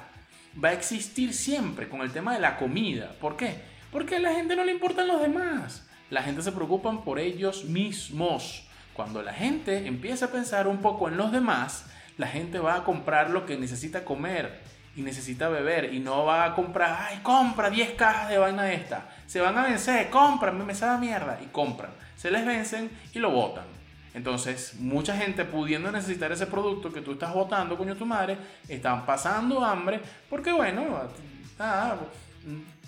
va 0.62 0.70
a 0.70 0.74
existir 0.74 1.34
siempre 1.34 1.88
con 1.88 2.02
el 2.02 2.12
tema 2.12 2.34
de 2.34 2.42
la 2.42 2.58
comida. 2.58 3.16
¿Por 3.22 3.38
qué? 3.38 3.56
Porque 3.90 4.18
a 4.18 4.20
la 4.20 4.34
gente 4.34 4.58
no 4.58 4.66
le 4.66 4.74
importan 4.74 5.08
los 5.08 5.22
demás. 5.22 5.88
La 6.10 6.24
gente 6.24 6.42
se 6.42 6.52
preocupa 6.52 6.92
por 7.06 7.20
ellos 7.20 7.64
mismos. 7.64 8.68
Cuando 8.94 9.22
la 9.22 9.34
gente 9.34 9.88
empieza 9.88 10.26
a 10.26 10.32
pensar 10.32 10.68
un 10.68 10.80
poco 10.80 11.08
en 11.08 11.16
los 11.16 11.32
demás, 11.32 11.86
la 12.18 12.28
gente 12.28 12.60
va 12.60 12.76
a 12.76 12.84
comprar 12.84 13.30
lo 13.30 13.46
que 13.46 13.58
necesita 13.58 14.04
comer 14.04 14.62
y 14.96 15.02
necesita 15.02 15.50
beber 15.50 15.94
y 15.94 16.00
no 16.00 16.26
va 16.26 16.46
a 16.46 16.54
comprar, 16.54 17.08
ay, 17.10 17.20
compra 17.24 17.70
10 17.70 17.92
cajas 17.94 18.30
de 18.30 18.38
vaina 18.38 18.72
esta. 18.72 19.10
Se 19.26 19.42
van 19.42 19.58
a 19.58 19.64
vencer, 19.64 20.10
compran, 20.10 20.66
me 20.66 20.76
sabe 20.76 21.00
mierda 21.00 21.40
y 21.44 21.48
compran. 21.48 21.92
Se 22.16 22.30
les 22.30 22.46
vencen 22.46 22.92
y 23.14 23.20
lo 23.20 23.32
botan. 23.32 23.66
Entonces, 24.14 24.76
mucha 24.80 25.18
gente 25.18 25.44
pudiendo 25.44 25.92
necesitar 25.92 26.32
ese 26.32 26.46
producto 26.46 26.94
que 26.94 27.02
tú 27.02 27.14
estás 27.14 27.34
botando, 27.34 27.76
coño 27.78 27.96
tu 27.96 28.06
madre, 28.06 28.38
están 28.68 29.06
pasando 29.06 29.64
hambre 29.66 30.00
porque, 30.30 30.52
bueno, 30.52 30.86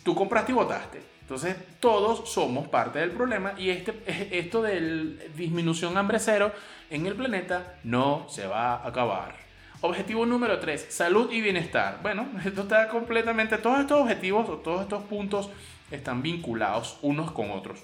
tú 0.04 0.14
compraste 0.14 0.52
y 0.52 0.56
votaste. 0.56 1.02
Entonces, 1.22 1.56
todos 1.80 2.30
somos 2.30 2.68
parte 2.68 3.00
del 3.00 3.10
problema 3.10 3.56
y 3.58 3.72
este, 3.72 3.94
esto 4.38 4.62
de 4.62 5.18
disminución 5.36 5.98
hambre 5.98 6.20
cero 6.20 6.52
en 6.92 7.08
el 7.08 7.16
planeta 7.16 7.78
no 7.84 8.28
se 8.30 8.46
va 8.46 8.76
a 8.76 8.88
acabar. 8.88 9.45
Objetivo 9.82 10.26
número 10.26 10.60
3, 10.60 10.88
salud 10.90 11.32
y 11.32 11.42
bienestar. 11.42 12.00
Bueno, 12.02 12.28
esto 12.46 12.62
está 12.62 12.88
completamente, 12.88 13.58
todos 13.58 13.82
estos 13.82 14.02
objetivos 14.02 14.50
o 14.50 14.58
todos 14.58 14.84
estos 14.84 15.04
puntos 15.04 15.50
están 15.92 16.22
vinculados 16.22 16.98
unos 17.02 17.32
con 17.32 17.52
otros. 17.52 17.84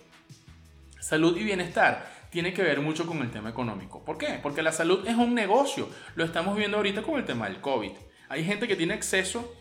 Salud 1.00 1.38
y 1.38 1.43
bienestar 1.43 2.10
tiene 2.29 2.53
que 2.53 2.63
ver 2.63 2.79
mucho 2.79 3.05
con 3.05 3.17
el 3.19 3.29
tema 3.29 3.50
económico. 3.50 4.03
¿Por 4.05 4.17
qué? 4.17 4.39
Porque 4.41 4.63
la 4.63 4.71
salud 4.71 5.05
es 5.07 5.15
un 5.15 5.36
negocio. 5.36 5.89
Lo 6.15 6.24
estamos 6.24 6.55
viendo 6.55 6.77
ahorita 6.77 7.01
con 7.01 7.19
el 7.19 7.25
tema 7.25 7.48
del 7.48 7.60
COVID. 7.60 7.91
Hay 8.29 8.45
gente 8.45 8.67
que 8.67 8.77
tiene 8.77 8.93
acceso 8.93 9.53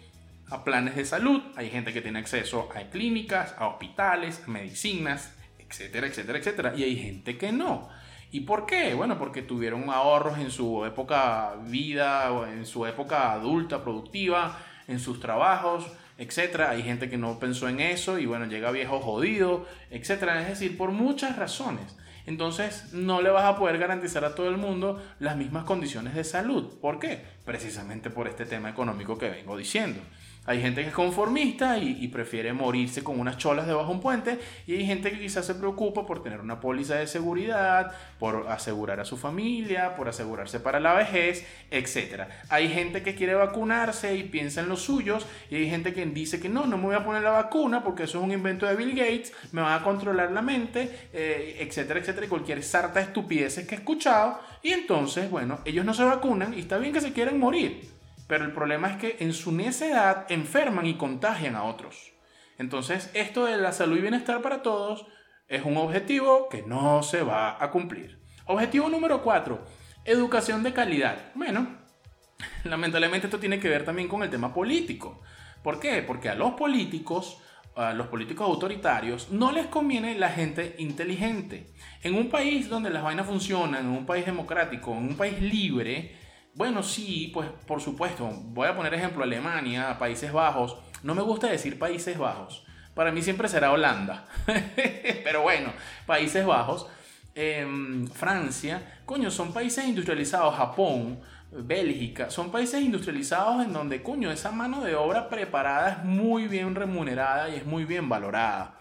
a 0.49 0.63
planes 0.65 0.97
de 0.97 1.05
salud, 1.05 1.43
hay 1.57 1.71
gente 1.71 1.93
que 1.93 2.01
tiene 2.01 2.19
acceso 2.21 2.69
a 2.75 2.91
clínicas, 2.91 3.55
a 3.59 3.69
hospitales, 3.69 4.43
a 4.47 4.51
medicinas, 4.51 5.35
etcétera, 5.59 6.07
etcétera, 6.07 6.39
etcétera. 6.39 6.73
Y 6.77 6.85
hay 6.85 6.97
gente 6.97 7.37
que 7.37 7.51
no. 7.53 7.89
¿Y 8.33 8.41
por 8.41 8.65
qué? 8.65 8.95
Bueno, 8.95 9.19
porque 9.19 9.43
tuvieron 9.43 9.91
ahorros 9.91 10.39
en 10.39 10.51
su 10.51 10.85
época 10.85 11.57
vida, 11.67 12.33
o 12.33 12.47
en 12.47 12.65
su 12.65 12.87
época 12.87 13.33
adulta, 13.33 13.83
productiva, 13.83 14.57
en 14.87 15.01
sus 15.01 15.19
trabajos, 15.19 15.87
etc. 16.17 16.61
Hay 16.69 16.83
gente 16.83 17.11
que 17.11 17.17
no 17.17 17.39
pensó 17.39 17.69
en 17.69 17.81
eso 17.81 18.19
y 18.19 18.27
bueno, 18.27 18.47
llega 18.47 18.71
viejo 18.71 19.01
jodido, 19.01 19.67
etc. 19.91 20.11
Es 20.41 20.49
decir, 20.49 20.77
por 20.77 20.93
muchas 20.93 21.37
razones. 21.37 21.97
Entonces 22.27 22.93
no 22.93 23.23
le 23.23 23.31
vas 23.31 23.45
a 23.45 23.57
poder 23.57 23.79
garantizar 23.79 24.25
a 24.25 24.35
todo 24.35 24.49
el 24.49 24.57
mundo 24.57 25.03
las 25.19 25.37
mismas 25.37 25.65
condiciones 25.65 26.15
de 26.15 26.23
salud. 26.23 26.79
¿Por 26.81 27.01
qué? 27.01 27.25
Precisamente 27.45 28.11
por 28.11 28.29
este 28.29 28.47
tema 28.47 28.71
económico 28.71 29.19
que 29.19 29.31
vengo 29.31 29.57
diciendo. 29.57 30.01
Hay 30.47 30.63
gente 30.63 30.81
que 30.83 30.89
es 30.89 30.95
conformista 30.95 31.77
y, 31.77 32.09
prefiere 32.09 32.53
morirse 32.53 33.05
con 33.05 33.21
unas 33.21 33.37
cholas 33.37 33.67
debajo 33.67 33.89
de 33.89 33.95
un 33.95 34.01
puente. 34.01 34.39
Y 34.67 34.75
hay 34.75 34.87
gente 34.87 35.11
que 35.11 35.21
quizás 35.21 35.47
se 35.47 35.55
preocupa 35.55 36.07
por 36.07 36.23
tener 36.23 36.41
una 36.41 36.61
póliza 36.61 36.97
de 36.97 37.07
seguridad, 37.07 37.93
por 38.19 38.49
asegurar 38.49 39.01
a 39.01 39.05
su 39.05 39.19
familia, 39.19 39.95
por 39.97 40.09
asegurarse 40.09 40.59
para 40.59 40.81
la 40.81 40.95
vejez, 40.95 41.47
etc. 41.71 42.23
Hay 42.49 42.71
gente 42.71 43.03
que 43.03 43.15
quiere 43.15 43.35
vacunarse 43.35 44.17
y 44.17 44.25
piensa 44.25 44.63
en 44.63 44.69
los 44.69 44.81
suyos. 44.81 45.27
Y 45.51 45.57
hay 45.57 45.69
gente 45.69 45.93
que 45.93 46.07
dice 46.07 46.41
que 46.41 46.49
no, 46.49 46.65
no 46.67 46.79
me 46.79 46.85
voy 46.85 46.97
a 46.97 47.05
poner 47.05 47.23
la 47.23 47.33
vacuna 47.33 47.85
porque 47.85 48.05
eso 48.05 48.19
es 48.19 48.25
un 48.25 48.33
invento 48.33 48.67
de 48.67 48.77
Bill 48.77 48.97
Gates, 48.97 49.33
me 49.53 49.61
va 49.61 49.75
a 49.75 49.85
controlar 49.85 50.33
la 50.33 50.43
mente, 50.43 51.09
eh, 51.13 51.59
etcétera, 51.61 52.01
etcétera. 52.01 52.27
Y 52.27 52.29
cualquier 52.31 52.63
sarta 52.63 53.01
estupideces 53.01 53.69
que 53.69 53.75
he 53.75 53.79
escuchado. 53.79 54.41
Y 54.63 54.73
entonces, 54.73 55.31
bueno, 55.31 55.61
ellos 55.67 55.85
no 55.85 55.93
se 55.93 56.03
vacunan 56.03 56.55
y 56.55 56.61
está 56.61 56.79
bien 56.79 56.95
que 56.95 57.03
se 57.03 57.13
quieran 57.13 57.39
morir 57.39 58.00
pero 58.31 58.45
el 58.45 58.53
problema 58.53 58.89
es 58.89 58.97
que 58.97 59.17
en 59.19 59.33
su 59.33 59.51
necedad 59.51 60.25
enferman 60.31 60.87
y 60.87 60.95
contagian 60.95 61.57
a 61.57 61.65
otros. 61.65 62.13
Entonces, 62.59 63.11
esto 63.13 63.45
de 63.45 63.57
la 63.57 63.73
salud 63.73 63.99
y 63.99 64.03
bienestar 64.03 64.41
para 64.41 64.63
todos 64.63 65.05
es 65.49 65.65
un 65.65 65.77
objetivo 65.77 66.49
que 66.49 66.63
no 66.63 67.03
se 67.03 67.25
va 67.25 67.63
a 67.63 67.73
cumplir. 67.73 68.21
Objetivo 68.47 68.89
número 68.89 69.25
4, 69.25 69.61
educación 70.05 70.63
de 70.63 70.73
calidad. 70.73 71.33
Bueno, 71.35 71.77
lamentablemente 72.65 73.27
esto 73.27 73.41
tiene 73.41 73.59
que 73.59 73.69
ver 73.69 73.85
también 73.85 74.07
con 74.07 74.23
el 74.23 74.31
tema 74.31 74.55
político. 74.55 75.21
¿Por 75.65 75.81
qué? 75.81 76.01
Porque 76.03 76.29
a 76.29 76.37
los 76.37 76.53
políticos, 76.53 77.43
a 77.75 77.95
los 77.95 78.07
políticos 78.07 78.47
autoritarios, 78.47 79.33
no 79.33 79.51
les 79.51 79.67
conviene 79.67 80.17
la 80.17 80.29
gente 80.29 80.77
inteligente. 80.79 81.67
En 82.05 82.15
un 82.15 82.29
país 82.29 82.69
donde 82.69 82.91
las 82.91 83.03
vainas 83.03 83.27
funcionan, 83.27 83.87
en 83.87 83.91
un 83.91 84.07
país 84.07 84.25
democrático, 84.25 84.93
en 84.93 85.09
un 85.09 85.17
país 85.17 85.43
libre, 85.43 86.20
bueno, 86.54 86.83
sí, 86.83 87.30
pues 87.33 87.49
por 87.66 87.80
supuesto. 87.80 88.28
Voy 88.45 88.69
a 88.69 88.75
poner 88.75 88.95
ejemplo 88.95 89.23
Alemania, 89.23 89.99
Países 89.99 90.33
Bajos. 90.33 90.76
No 91.02 91.14
me 91.14 91.23
gusta 91.23 91.47
decir 91.47 91.78
Países 91.78 92.19
Bajos. 92.19 92.64
Para 92.95 93.12
mí 93.12 93.23
siempre 93.23 93.49
será 93.49 93.73
Holanda. 93.73 94.26
Pero 95.25 95.42
bueno, 95.42 95.73
Países 96.07 96.45
Bajos. 96.45 96.87
Em, 97.35 98.07
Francia. 98.09 99.00
Coño, 99.07 99.30
son 99.30 99.52
países 99.52 99.85
industrializados. 99.85 100.57
Japón, 100.57 101.21
Bélgica. 101.52 102.30
Son 102.30 102.50
países 102.50 102.83
industrializados 102.83 103.64
en 103.64 103.73
donde, 103.73 104.02
coño, 104.02 104.30
esa 104.30 104.50
mano 104.50 104.83
de 104.83 104.95
obra 104.95 105.28
preparada 105.28 105.90
es 105.90 106.04
muy 106.04 106.49
bien 106.49 106.75
remunerada 106.75 107.49
y 107.49 107.57
es 107.57 107.64
muy 107.66 107.85
bien 107.85 108.09
valorada. 108.09 108.80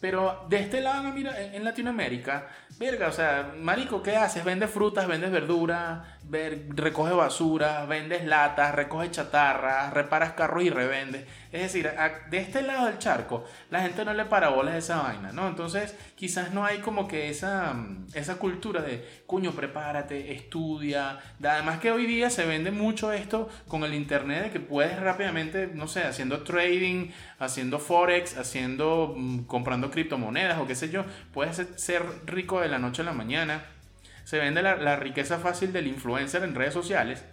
Pero 0.00 0.44
de 0.48 0.58
este 0.58 0.80
lado, 0.80 1.12
mira, 1.12 1.40
en 1.40 1.62
Latinoamérica, 1.62 2.48
verga, 2.76 3.06
o 3.06 3.12
sea, 3.12 3.54
marico, 3.56 4.02
¿qué 4.02 4.16
haces? 4.16 4.44
Vendes 4.44 4.68
frutas, 4.68 5.06
vendes 5.06 5.30
verdura, 6.32 6.82
recoge 6.82 7.12
basura, 7.12 7.84
vendes 7.84 8.24
latas, 8.24 8.74
recoge 8.74 9.10
chatarra, 9.10 9.90
reparas 9.90 10.32
carros 10.32 10.64
y 10.64 10.70
revendes. 10.70 11.26
Es 11.52 11.62
decir, 11.62 11.90
de 12.30 12.38
este 12.38 12.62
lado 12.62 12.86
del 12.86 12.98
charco, 12.98 13.44
la 13.70 13.82
gente 13.82 14.04
no 14.04 14.14
le 14.14 14.24
para 14.24 14.48
bolas 14.48 14.76
esa 14.76 15.02
vaina, 15.02 15.30
¿no? 15.32 15.46
Entonces, 15.46 15.94
quizás 16.14 16.52
no 16.52 16.64
hay 16.64 16.78
como 16.78 17.06
que 17.06 17.28
esa, 17.28 17.76
esa 18.14 18.36
cultura 18.36 18.80
de, 18.80 19.06
cuño, 19.26 19.52
prepárate, 19.52 20.32
estudia. 20.32 21.20
Además 21.44 21.78
que 21.80 21.90
hoy 21.90 22.06
día 22.06 22.30
se 22.30 22.46
vende 22.46 22.70
mucho 22.70 23.12
esto 23.12 23.50
con 23.68 23.84
el 23.84 23.92
internet, 23.92 24.44
de 24.44 24.50
que 24.50 24.60
puedes 24.60 24.98
rápidamente, 24.98 25.66
no 25.66 25.86
sé, 25.86 26.02
haciendo 26.04 26.42
trading, 26.42 27.10
haciendo 27.38 27.78
forex, 27.78 28.38
haciendo, 28.38 29.14
mm, 29.14 29.44
comprando 29.44 29.90
criptomonedas 29.90 30.58
o 30.58 30.66
qué 30.66 30.74
sé 30.74 30.88
yo, 30.88 31.04
puedes 31.34 31.62
ser 31.76 32.02
rico 32.24 32.60
de 32.60 32.68
la 32.68 32.78
noche 32.78 33.02
a 33.02 33.04
la 33.04 33.12
mañana 33.12 33.62
se 34.24 34.38
vende 34.38 34.62
la, 34.62 34.96
riqueza 34.96 35.38
fácil 35.38 35.72
del 35.72 35.86
influencer 35.86 36.42
en 36.42 36.54
redes 36.54 36.74
sociales. 36.74 37.24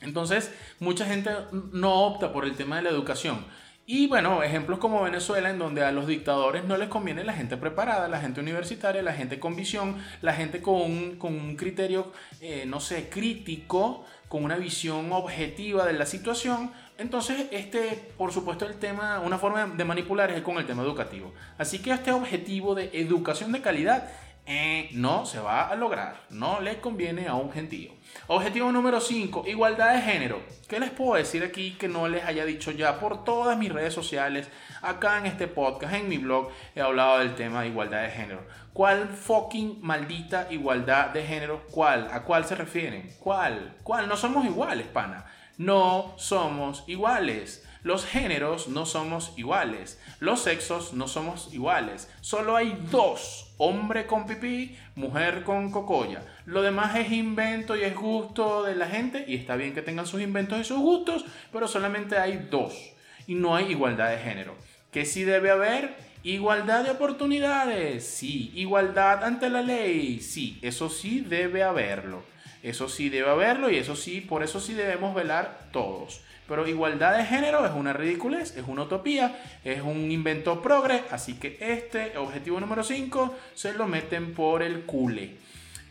Entonces, 0.00 0.52
mucha 0.78 1.04
gente 1.06 1.30
no 1.72 2.06
opta 2.06 2.32
por 2.32 2.44
el 2.44 2.54
tema 2.54 2.76
de 2.76 2.82
la 2.82 2.90
educación. 2.90 3.44
Y 3.90 4.06
bueno, 4.06 4.42
ejemplos 4.42 4.78
como 4.80 5.02
Venezuela, 5.02 5.48
en 5.48 5.58
donde 5.58 5.82
a 5.82 5.92
los 5.92 6.06
dictadores 6.06 6.62
no 6.64 6.76
les 6.76 6.90
conviene 6.90 7.24
la 7.24 7.32
gente 7.32 7.56
preparada, 7.56 8.06
la 8.06 8.20
gente 8.20 8.40
universitaria, 8.40 9.02
la 9.02 9.14
gente 9.14 9.40
con 9.40 9.56
visión, 9.56 9.96
la 10.20 10.34
gente 10.34 10.60
con 10.60 10.82
un, 10.82 11.56
criterio, 11.56 12.12
eh, 12.42 12.64
no 12.66 12.80
sé, 12.80 13.08
crítico, 13.08 14.04
con 14.28 14.44
una 14.44 14.56
visión 14.56 15.10
objetiva 15.12 15.86
de 15.86 15.94
la 15.94 16.04
situación. 16.04 16.70
Entonces, 16.98 17.46
este, 17.50 18.12
por 18.18 18.30
supuesto, 18.30 18.66
el 18.66 18.74
tema, 18.74 19.20
una 19.20 19.38
forma 19.38 19.66
de 19.66 19.84
manipular 19.84 20.30
es 20.32 20.42
con 20.42 20.58
el 20.58 20.66
tema 20.66 20.82
educativo. 20.82 21.32
Así 21.56 21.78
que 21.78 21.90
este 21.90 22.12
objetivo 22.12 22.74
de 22.74 22.90
educación 22.92 23.52
de 23.52 23.62
calidad 23.62 24.10
eh, 24.50 24.88
no 24.92 25.26
se 25.26 25.40
va 25.40 25.68
a 25.68 25.76
lograr. 25.76 26.22
No 26.30 26.62
le 26.62 26.80
conviene 26.80 27.28
a 27.28 27.34
un 27.34 27.52
gentío. 27.52 27.92
Objetivo 28.28 28.72
número 28.72 28.98
5, 28.98 29.44
igualdad 29.46 29.92
de 29.92 30.00
género. 30.00 30.40
¿Qué 30.66 30.80
les 30.80 30.88
puedo 30.88 31.16
decir 31.16 31.44
aquí 31.44 31.72
que 31.72 31.86
no 31.86 32.08
les 32.08 32.24
haya 32.24 32.46
dicho 32.46 32.70
ya 32.70 32.98
por 32.98 33.24
todas 33.24 33.58
mis 33.58 33.70
redes 33.70 33.92
sociales? 33.92 34.48
Acá 34.80 35.18
en 35.18 35.26
este 35.26 35.48
podcast, 35.48 35.92
en 35.92 36.08
mi 36.08 36.16
blog, 36.16 36.48
he 36.74 36.80
hablado 36.80 37.18
del 37.18 37.34
tema 37.34 37.60
de 37.60 37.68
igualdad 37.68 38.02
de 38.04 38.10
género. 38.10 38.40
¿Cuál 38.72 39.08
fucking 39.08 39.80
maldita 39.82 40.46
igualdad 40.50 41.10
de 41.10 41.24
género? 41.24 41.66
¿Cuál? 41.70 42.08
¿A 42.10 42.22
cuál 42.22 42.46
se 42.46 42.54
refieren? 42.54 43.14
¿Cuál? 43.20 43.76
¿Cuál? 43.82 44.08
No 44.08 44.16
somos 44.16 44.46
iguales, 44.46 44.86
pana. 44.86 45.26
No 45.58 46.14
somos 46.16 46.84
iguales. 46.86 47.66
Los 47.82 48.06
géneros 48.06 48.68
no 48.68 48.86
somos 48.86 49.34
iguales. 49.36 50.00
Los 50.20 50.40
sexos 50.40 50.94
no 50.94 51.06
somos 51.06 51.52
iguales. 51.52 52.10
Solo 52.22 52.56
hay 52.56 52.78
dos. 52.90 53.47
Hombre 53.58 54.06
con 54.06 54.26
pipí, 54.26 54.78
mujer 54.94 55.42
con 55.42 55.70
cocoya. 55.70 56.22
Lo 56.46 56.62
demás 56.62 56.96
es 56.96 57.12
invento 57.12 57.76
y 57.76 57.82
es 57.82 57.94
gusto 57.94 58.62
de 58.62 58.74
la 58.74 58.86
gente. 58.86 59.24
Y 59.28 59.34
está 59.34 59.56
bien 59.56 59.74
que 59.74 59.82
tengan 59.82 60.06
sus 60.06 60.22
inventos 60.22 60.60
y 60.60 60.64
sus 60.64 60.78
gustos. 60.78 61.24
Pero 61.52 61.68
solamente 61.68 62.16
hay 62.18 62.46
dos. 62.50 62.92
Y 63.26 63.34
no 63.34 63.54
hay 63.56 63.66
igualdad 63.66 64.10
de 64.10 64.18
género. 64.18 64.56
¿Qué 64.92 65.04
sí 65.04 65.24
debe 65.24 65.50
haber? 65.50 65.96
Igualdad 66.22 66.84
de 66.84 66.92
oportunidades. 66.92 68.04
Sí. 68.06 68.52
Igualdad 68.54 69.24
ante 69.24 69.50
la 69.50 69.60
ley. 69.60 70.20
Sí. 70.20 70.58
Eso 70.62 70.88
sí 70.88 71.20
debe 71.20 71.62
haberlo. 71.62 72.22
Eso 72.62 72.88
sí 72.88 73.08
debe 73.08 73.30
haberlo 73.30 73.70
y 73.70 73.76
eso 73.76 73.94
sí, 73.94 74.20
por 74.20 74.42
eso 74.42 74.60
sí 74.60 74.74
debemos 74.74 75.14
velar 75.14 75.68
todos. 75.72 76.20
Pero 76.48 76.66
igualdad 76.66 77.16
de 77.18 77.26
género 77.26 77.66
es 77.66 77.72
una 77.72 77.92
ridiculez, 77.92 78.56
es 78.56 78.64
una 78.66 78.82
utopía, 78.84 79.38
es 79.62 79.82
un 79.82 80.10
invento 80.10 80.62
progre, 80.62 81.04
así 81.10 81.34
que 81.34 81.58
este 81.60 82.16
objetivo 82.16 82.58
número 82.58 82.82
5 82.82 83.36
se 83.54 83.74
lo 83.74 83.86
meten 83.86 84.32
por 84.32 84.62
el 84.62 84.86
cule. 84.86 85.36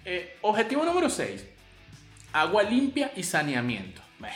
Eh, 0.04 0.38
objetivo 0.42 0.84
número 0.84 1.10
6, 1.10 1.46
agua 2.34 2.64
limpia 2.64 3.12
y 3.16 3.22
saneamiento. 3.22 4.02
Bueno, 4.18 4.36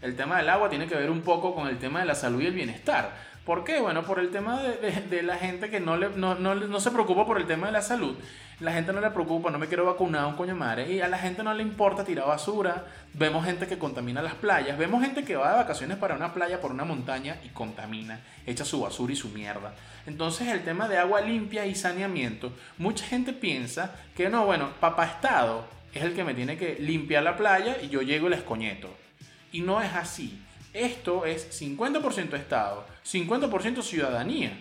el 0.00 0.16
tema 0.16 0.38
del 0.38 0.48
agua 0.48 0.70
tiene 0.70 0.86
que 0.86 0.94
ver 0.94 1.10
un 1.10 1.20
poco 1.20 1.54
con 1.54 1.68
el 1.68 1.78
tema 1.78 2.00
de 2.00 2.06
la 2.06 2.14
salud 2.14 2.40
y 2.40 2.46
el 2.46 2.54
bienestar. 2.54 3.28
¿Por 3.44 3.64
qué? 3.64 3.80
Bueno, 3.80 4.04
por 4.04 4.20
el 4.20 4.30
tema 4.30 4.62
de, 4.62 5.22
la 5.22 5.36
gente 5.36 5.70
que 5.70 5.80
no, 5.80 5.96
le, 5.96 6.10
no, 6.10 6.34
no, 6.34 6.80
se 6.80 6.90
preocupa 6.90 7.26
por 7.26 7.38
el 7.38 7.46
tema 7.46 7.66
de 7.66 7.72
la 7.72 7.82
salud. 7.82 8.16
La 8.60 8.72
gente 8.72 8.92
no 8.92 9.00
le 9.00 9.10
preocupa, 9.10 9.52
no 9.52 9.58
me 9.58 9.68
quiero 9.68 9.84
vacunar, 9.84 10.26
un 10.26 10.34
coño 10.34 10.56
madre. 10.56 10.92
Y 10.92 11.00
a 11.00 11.06
la 11.06 11.16
gente 11.16 11.44
no 11.44 11.54
le 11.54 11.62
importa 11.62 12.04
tirar 12.04 12.26
basura. 12.26 12.86
Vemos 13.14 13.44
gente 13.44 13.68
que 13.68 13.78
contamina 13.78 14.20
las 14.20 14.34
playas. 14.34 14.76
Vemos 14.76 15.00
gente 15.00 15.22
que 15.22 15.36
va 15.36 15.50
de 15.50 15.56
vacaciones 15.58 15.96
para 15.96 16.16
una 16.16 16.34
playa, 16.34 16.60
por 16.60 16.72
una 16.72 16.84
montaña 16.84 17.36
y 17.44 17.50
contamina. 17.50 18.20
Echa 18.46 18.64
su 18.64 18.80
basura 18.80 19.12
y 19.12 19.16
su 19.16 19.28
mierda. 19.28 19.74
Entonces 20.06 20.48
el 20.48 20.64
tema 20.64 20.88
de 20.88 20.98
agua 20.98 21.20
limpia 21.20 21.66
y 21.66 21.76
saneamiento. 21.76 22.52
Mucha 22.78 23.06
gente 23.06 23.32
piensa 23.32 23.94
que 24.16 24.28
no, 24.28 24.44
bueno, 24.44 24.70
papá 24.80 25.06
Estado 25.06 25.64
es 25.94 26.02
el 26.02 26.14
que 26.14 26.24
me 26.24 26.34
tiene 26.34 26.56
que 26.56 26.78
limpiar 26.80 27.22
la 27.22 27.36
playa 27.36 27.76
y 27.80 27.88
yo 27.88 28.02
llego 28.02 28.26
y 28.26 28.30
les 28.30 28.42
coñeto. 28.42 28.88
Y 29.52 29.60
no 29.60 29.80
es 29.80 29.94
así. 29.94 30.42
Esto 30.74 31.26
es 31.26 31.62
50% 31.62 32.34
Estado, 32.34 32.84
50% 33.06 33.82
ciudadanía. 33.82 34.52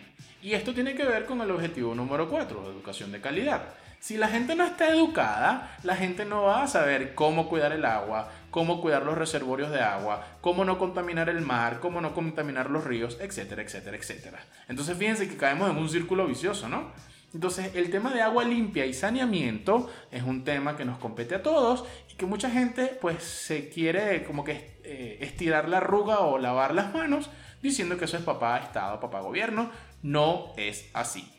Y 0.43 0.53
esto 0.53 0.71
tiene 0.73 0.93
que 0.93 1.03
ver 1.03 1.25
con 1.25 1.41
el 1.41 1.49
objetivo 1.49 1.95
número 1.95 2.29
4, 2.29 2.71
educación 2.71 3.12
de 3.12 3.21
calidad. 3.21 3.73
Si 3.99 4.15
la 4.17 4.27
gente 4.27 4.55
no 4.55 4.63
está 4.63 4.89
educada, 4.89 5.77
la 5.83 5.95
gente 5.95 6.23
no 6.23 6.43
va 6.43 6.63
a 6.63 6.67
saber 6.67 7.15
cómo 7.15 7.49
cuidar 7.49 7.71
el 7.71 7.83
agua, 7.83 8.31
cómo 8.51 8.79
cuidar 8.79 9.03
los 9.03 9.17
reservorios 9.17 9.71
de 9.71 9.81
agua, 9.81 10.25
cómo 10.41 10.63
no 10.65 10.77
contaminar 10.77 11.29
el 11.29 11.41
mar, 11.41 11.79
cómo 11.79 11.99
no 11.99 12.13
contaminar 12.13 12.69
los 12.69 12.83
ríos, 12.83 13.17
etcétera, 13.19 13.63
etcétera, 13.63 13.97
etcétera. 13.97 14.39
Entonces 14.67 14.97
fíjense 14.97 15.27
que 15.27 15.36
caemos 15.36 15.69
en 15.69 15.77
un 15.77 15.89
círculo 15.89 16.27
vicioso, 16.27 16.69
¿no? 16.69 16.91
Entonces, 17.33 17.75
el 17.75 17.91
tema 17.91 18.13
de 18.13 18.21
agua 18.21 18.45
limpia 18.45 18.86
y 18.86 18.93
saneamiento 18.93 19.89
es 20.12 20.23
un 20.23 20.43
tema 20.43 20.77
que 20.77 20.86
nos 20.86 20.97
compete 20.97 21.36
a 21.36 21.43
todos 21.43 21.83
y 22.10 22.15
que 22.15 22.25
mucha 22.25 22.49
gente 22.49 22.97
pues 23.01 23.21
se 23.21 23.69
quiere 23.69 24.23
como 24.23 24.43
que 24.43 24.79
eh, 24.83 25.17
estirar 25.21 25.67
la 25.67 25.77
arruga 25.77 26.21
o 26.21 26.38
lavar 26.38 26.73
las 26.73 26.93
manos 26.93 27.29
diciendo 27.62 27.97
que 27.97 28.05
eso 28.05 28.17
es 28.17 28.23
papá 28.23 28.57
Estado, 28.60 28.99
papá 28.99 29.19
gobierno. 29.19 29.69
No 30.01 30.53
es 30.55 30.89
así. 30.93 31.37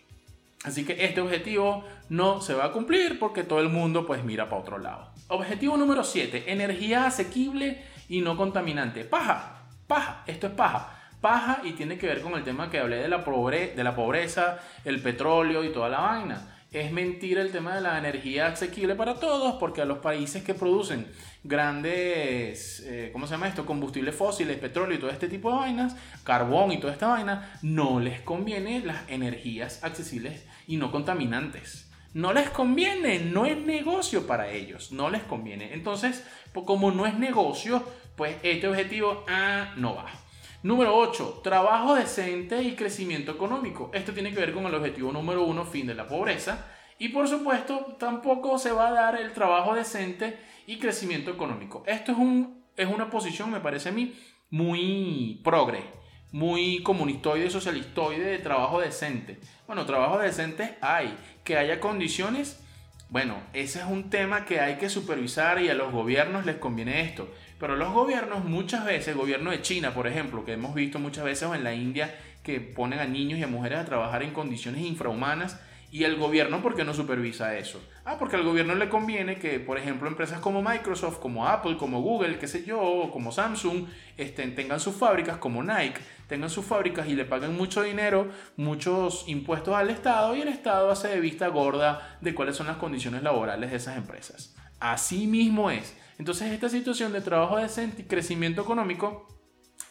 Así 0.64 0.84
que 0.84 1.04
este 1.04 1.20
objetivo 1.20 1.84
no 2.08 2.40
se 2.40 2.54
va 2.54 2.66
a 2.66 2.72
cumplir 2.72 3.18
porque 3.18 3.44
todo 3.44 3.60
el 3.60 3.68
mundo 3.68 4.06
pues 4.06 4.24
mira 4.24 4.48
para 4.48 4.62
otro 4.62 4.78
lado. 4.78 5.10
Objetivo 5.28 5.76
número 5.76 6.04
7, 6.04 6.52
energía 6.52 7.06
asequible 7.06 7.82
y 8.08 8.20
no 8.20 8.36
contaminante. 8.36 9.04
Paja, 9.04 9.62
paja, 9.86 10.24
esto 10.26 10.48
es 10.48 10.52
paja 10.54 10.98
paja 11.20 11.60
y 11.64 11.72
tiene 11.72 11.98
que 11.98 12.06
ver 12.06 12.20
con 12.20 12.34
el 12.34 12.44
tema 12.44 12.70
que 12.70 12.78
hablé 12.78 12.96
de 12.96 13.08
la, 13.08 13.24
pobre, 13.24 13.74
de 13.74 13.84
la 13.84 13.94
pobreza, 13.94 14.58
el 14.84 15.00
petróleo 15.02 15.64
y 15.64 15.72
toda 15.72 15.88
la 15.88 16.00
vaina. 16.00 16.57
Es 16.70 16.92
mentira 16.92 17.40
el 17.40 17.50
tema 17.50 17.74
de 17.74 17.80
la 17.80 17.98
energía 17.98 18.48
asequible 18.48 18.94
para 18.94 19.14
todos, 19.14 19.54
porque 19.54 19.80
a 19.80 19.86
los 19.86 19.98
países 19.98 20.42
que 20.42 20.52
producen 20.52 21.06
grandes, 21.42 22.80
eh, 22.86 23.10
¿cómo 23.12 23.26
se 23.26 23.32
llama 23.32 23.48
esto? 23.48 23.64
Combustibles 23.64 24.14
fósiles, 24.14 24.58
petróleo 24.58 24.96
y 24.96 25.00
todo 25.00 25.10
este 25.10 25.28
tipo 25.28 25.50
de 25.50 25.56
vainas, 25.56 25.96
carbón 26.24 26.72
y 26.72 26.78
toda 26.78 26.92
esta 26.92 27.08
vaina, 27.08 27.58
no 27.62 28.00
les 28.00 28.20
conviene 28.20 28.80
las 28.80 29.08
energías 29.08 29.82
accesibles 29.82 30.44
y 30.66 30.76
no 30.76 30.92
contaminantes. 30.92 31.90
No 32.12 32.32
les 32.32 32.50
conviene, 32.50 33.20
no 33.20 33.46
es 33.46 33.56
negocio 33.56 34.26
para 34.26 34.50
ellos, 34.50 34.92
no 34.92 35.10
les 35.10 35.22
conviene. 35.22 35.72
Entonces, 35.72 36.26
como 36.52 36.90
no 36.90 37.06
es 37.06 37.14
negocio, 37.18 37.82
pues 38.16 38.36
este 38.42 38.66
objetivo 38.66 39.24
ah, 39.28 39.72
no 39.76 39.94
va. 39.94 40.10
Número 40.62 40.96
8. 40.96 41.40
Trabajo 41.44 41.94
decente 41.94 42.60
y 42.62 42.74
crecimiento 42.74 43.30
económico. 43.30 43.92
Esto 43.94 44.12
tiene 44.12 44.32
que 44.32 44.40
ver 44.40 44.52
con 44.52 44.66
el 44.66 44.74
objetivo 44.74 45.12
número 45.12 45.44
1, 45.44 45.64
fin 45.64 45.86
de 45.86 45.94
la 45.94 46.08
pobreza. 46.08 46.66
Y 46.98 47.10
por 47.10 47.28
supuesto, 47.28 47.96
tampoco 47.98 48.58
se 48.58 48.72
va 48.72 48.88
a 48.88 48.92
dar 48.92 49.20
el 49.20 49.32
trabajo 49.32 49.74
decente 49.74 50.36
y 50.66 50.78
crecimiento 50.78 51.30
económico. 51.30 51.84
Esto 51.86 52.10
es, 52.10 52.18
un, 52.18 52.64
es 52.76 52.88
una 52.88 53.08
posición, 53.08 53.52
me 53.52 53.60
parece 53.60 53.90
a 53.90 53.92
mí, 53.92 54.18
muy 54.50 55.40
progre, 55.44 55.84
muy 56.32 56.82
comunistoide, 56.82 57.50
socialistoide 57.50 58.24
de 58.24 58.38
trabajo 58.38 58.80
decente. 58.80 59.38
Bueno, 59.68 59.86
trabajo 59.86 60.18
decente 60.18 60.76
hay. 60.80 61.16
Que 61.44 61.56
haya 61.56 61.78
condiciones, 61.78 62.60
bueno, 63.10 63.36
ese 63.54 63.78
es 63.78 63.86
un 63.86 64.10
tema 64.10 64.44
que 64.44 64.60
hay 64.60 64.76
que 64.76 64.90
supervisar 64.90 65.62
y 65.62 65.70
a 65.70 65.74
los 65.74 65.92
gobiernos 65.92 66.44
les 66.44 66.56
conviene 66.56 67.00
esto. 67.00 67.32
Pero 67.58 67.76
los 67.76 67.92
gobiernos 67.92 68.44
muchas 68.44 68.84
veces, 68.84 69.08
el 69.08 69.16
gobierno 69.16 69.50
de 69.50 69.62
China, 69.62 69.92
por 69.92 70.06
ejemplo, 70.06 70.44
que 70.44 70.52
hemos 70.52 70.74
visto 70.74 70.98
muchas 70.98 71.24
veces 71.24 71.48
o 71.48 71.54
en 71.54 71.64
la 71.64 71.74
India, 71.74 72.14
que 72.42 72.60
ponen 72.60 73.00
a 73.00 73.04
niños 73.04 73.38
y 73.38 73.42
a 73.42 73.48
mujeres 73.48 73.80
a 73.80 73.84
trabajar 73.84 74.22
en 74.22 74.32
condiciones 74.32 74.82
infrahumanas, 74.82 75.58
y 75.90 76.04
el 76.04 76.16
gobierno, 76.16 76.60
¿por 76.60 76.74
qué 76.76 76.84
no 76.84 76.92
supervisa 76.92 77.56
eso? 77.56 77.80
Ah, 78.04 78.16
porque 78.18 78.36
al 78.36 78.44
gobierno 78.44 78.74
le 78.74 78.90
conviene 78.90 79.38
que, 79.38 79.58
por 79.58 79.78
ejemplo, 79.78 80.06
empresas 80.06 80.38
como 80.38 80.62
Microsoft, 80.62 81.18
como 81.18 81.48
Apple, 81.48 81.78
como 81.78 82.02
Google, 82.02 82.38
qué 82.38 82.46
sé 82.46 82.62
yo, 82.64 83.08
como 83.10 83.32
Samsung, 83.32 83.86
estén, 84.18 84.54
tengan 84.54 84.80
sus 84.80 84.94
fábricas, 84.94 85.38
como 85.38 85.62
Nike, 85.62 86.00
tengan 86.26 86.50
sus 86.50 86.66
fábricas 86.66 87.08
y 87.08 87.14
le 87.14 87.24
paguen 87.24 87.56
mucho 87.56 87.82
dinero, 87.82 88.28
muchos 88.56 89.24
impuestos 89.28 89.74
al 89.74 89.88
Estado, 89.88 90.36
y 90.36 90.42
el 90.42 90.48
Estado 90.48 90.90
hace 90.90 91.08
de 91.08 91.20
vista 91.20 91.48
gorda 91.48 92.18
de 92.20 92.34
cuáles 92.34 92.54
son 92.54 92.66
las 92.66 92.76
condiciones 92.76 93.22
laborales 93.22 93.70
de 93.70 93.76
esas 93.78 93.96
empresas. 93.96 94.54
Así 94.80 95.26
mismo 95.26 95.70
es. 95.70 95.96
Entonces 96.18 96.52
esta 96.52 96.68
situación 96.68 97.12
de 97.12 97.20
trabajo 97.20 97.56
decente 97.56 98.02
y 98.02 98.04
crecimiento 98.06 98.62
económico 98.62 99.28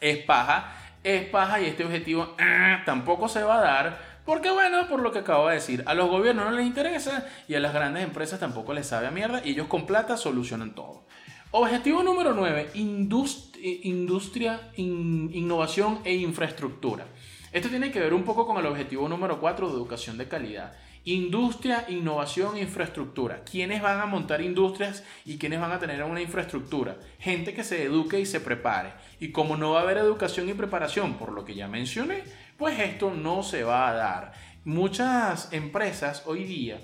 es 0.00 0.18
paja, 0.18 0.74
es 1.02 1.26
paja 1.28 1.60
y 1.60 1.66
este 1.66 1.84
objetivo 1.84 2.34
ah, 2.38 2.82
tampoco 2.84 3.28
se 3.28 3.42
va 3.42 3.58
a 3.58 3.62
dar 3.62 4.18
porque 4.28 4.50
bueno, 4.50 4.86
por 4.88 5.00
lo 5.00 5.10
que 5.10 5.20
acabo 5.20 5.48
de 5.48 5.54
decir, 5.54 5.82
a 5.86 5.94
los 5.94 6.10
gobiernos 6.10 6.44
no 6.44 6.50
les 6.50 6.66
interesa 6.66 7.26
y 7.48 7.54
a 7.54 7.60
las 7.60 7.72
grandes 7.72 8.04
empresas 8.04 8.38
tampoco 8.38 8.74
les 8.74 8.86
sabe 8.86 9.06
a 9.06 9.10
mierda 9.10 9.40
y 9.42 9.52
ellos 9.52 9.68
con 9.68 9.86
plata 9.86 10.18
solucionan 10.18 10.74
todo. 10.74 11.06
Objetivo 11.50 12.02
número 12.02 12.34
9, 12.34 12.72
industria, 12.74 14.70
innovación 14.76 16.00
e 16.04 16.14
infraestructura. 16.14 17.06
Esto 17.52 17.70
tiene 17.70 17.90
que 17.90 18.00
ver 18.00 18.12
un 18.12 18.24
poco 18.24 18.46
con 18.46 18.58
el 18.58 18.66
objetivo 18.66 19.08
número 19.08 19.40
4 19.40 19.68
de 19.68 19.72
educación 19.72 20.18
de 20.18 20.28
calidad. 20.28 20.74
Industria, 21.14 21.86
innovación 21.88 22.58
infraestructura. 22.58 23.42
¿Quiénes 23.42 23.80
van 23.80 24.00
a 24.00 24.04
montar 24.04 24.42
industrias 24.42 25.04
y 25.24 25.38
quiénes 25.38 25.58
van 25.58 25.72
a 25.72 25.78
tener 25.78 26.02
una 26.02 26.20
infraestructura? 26.20 26.98
Gente 27.18 27.54
que 27.54 27.64
se 27.64 27.84
eduque 27.84 28.20
y 28.20 28.26
se 28.26 28.40
prepare. 28.40 28.92
Y 29.18 29.32
como 29.32 29.56
no 29.56 29.70
va 29.70 29.80
a 29.80 29.82
haber 29.84 29.96
educación 29.96 30.50
y 30.50 30.52
preparación, 30.54 31.14
por 31.14 31.32
lo 31.32 31.46
que 31.46 31.54
ya 31.54 31.66
mencioné, 31.66 32.24
pues 32.58 32.78
esto 32.78 33.10
no 33.14 33.42
se 33.42 33.62
va 33.64 33.88
a 33.88 33.94
dar. 33.94 34.32
Muchas 34.64 35.50
empresas 35.54 36.24
hoy 36.26 36.44
día 36.44 36.78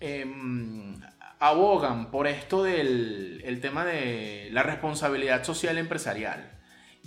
em, 0.00 0.98
abogan 1.38 2.10
por 2.10 2.28
esto 2.28 2.62
del 2.62 3.42
el 3.44 3.60
tema 3.60 3.84
de 3.84 4.48
la 4.52 4.62
responsabilidad 4.62 5.44
social 5.44 5.76
empresarial. 5.76 6.57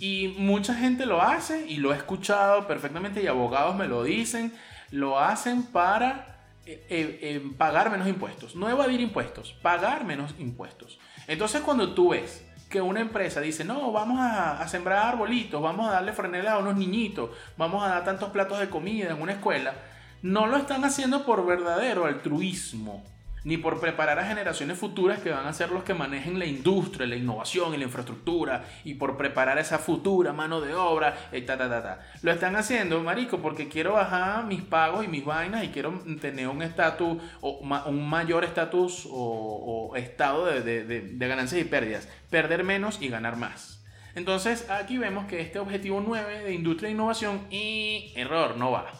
Y 0.02 0.34
mucha 0.36 0.74
gente 0.74 1.06
lo 1.06 1.22
hace 1.22 1.64
y 1.64 1.76
lo 1.76 1.94
he 1.94 1.96
escuchado 1.96 2.66
perfectamente 2.66 3.22
y 3.22 3.28
abogados 3.28 3.76
me 3.76 3.86
lo 3.86 4.02
dicen 4.02 4.52
lo 4.90 5.20
hacen 5.20 5.62
para 5.62 6.48
eh, 6.66 6.84
eh, 6.90 7.18
eh, 7.22 7.52
pagar 7.56 7.88
menos 7.88 8.08
impuestos. 8.08 8.56
No 8.56 8.68
evadir 8.68 9.00
impuestos, 9.00 9.52
pagar 9.62 10.04
menos 10.04 10.34
impuestos. 10.40 10.98
Entonces 11.28 11.60
cuando 11.60 11.94
tú 11.94 12.08
ves 12.08 12.44
que 12.68 12.80
una 12.80 12.98
empresa 12.98 13.40
dice, 13.40 13.64
no, 13.64 13.92
vamos 13.92 14.18
a, 14.20 14.66
sembrar 14.66 15.06
arbolitos, 15.06 15.62
vamos 15.62 15.86
a 15.88 15.92
darle 15.92 16.12
franela 16.12 16.54
a 16.54 16.58
unos 16.58 16.74
niñitos, 16.74 17.30
vamos 17.56 17.84
a 17.84 17.88
dar 17.88 18.04
tantos 18.04 18.30
platos 18.30 18.58
de 18.58 18.68
comida 18.68 19.12
en 19.12 19.22
una 19.22 19.34
escuela, 19.34 19.74
no 20.20 20.48
lo 20.48 20.56
están 20.56 20.84
haciendo 20.84 21.24
por 21.24 21.46
verdadero 21.46 22.06
altruismo, 22.06 23.04
ni 23.44 23.56
por 23.56 23.80
preparar 23.80 24.18
a 24.18 24.24
generaciones 24.24 24.78
futuras 24.78 25.20
que 25.20 25.30
van 25.30 25.46
a 25.46 25.52
ser 25.52 25.70
los 25.70 25.84
que 25.84 25.94
manejen 25.94 26.38
la 26.38 26.46
industria, 26.46 27.06
la 27.06 27.16
innovación 27.16 27.74
y 27.74 27.78
la 27.78 27.84
infraestructura, 27.84 28.64
y 28.84 28.94
por 28.94 29.16
preparar 29.16 29.58
esa 29.58 29.78
futura 29.78 30.32
mano 30.32 30.60
de 30.60 30.74
obra, 30.74 31.16
y 31.32 31.42
ta, 31.42 31.58
ta, 31.58 31.68
ta, 31.68 31.82
ta. 31.82 32.00
Lo 32.22 32.32
están 32.32 32.56
haciendo, 32.56 33.00
marico, 33.02 33.38
porque 33.38 33.68
quiero 33.68 33.94
bajar 33.94 34.44
mis 34.46 34.62
pagos 34.62 35.04
y 35.04 35.08
mis 35.08 35.24
vainas 35.24 35.64
y 35.64 35.68
quiero 35.68 35.92
tener 36.20 36.48
un 36.48 36.62
estatus, 36.62 37.22
o 37.40 37.58
un 37.86 38.08
mayor 38.08 38.44
estatus 38.44 39.06
o, 39.10 39.92
estado 39.96 40.46
de, 40.46 40.84
de 40.84 41.28
ganancias 41.28 41.60
y 41.60 41.64
pérdidas. 41.64 42.08
Perder 42.30 42.64
menos 42.64 43.00
y 43.00 43.08
ganar 43.08 43.36
más. 43.36 43.82
Entonces, 44.14 44.68
aquí 44.70 44.98
vemos 44.98 45.26
que 45.26 45.40
este 45.40 45.58
objetivo 45.58 46.02
9 46.06 46.44
de 46.44 46.52
industria 46.52 46.88
e 46.88 46.92
innovación, 46.92 47.46
y 47.50 48.12
error, 48.16 48.56
no 48.56 48.70
va. 48.70 48.92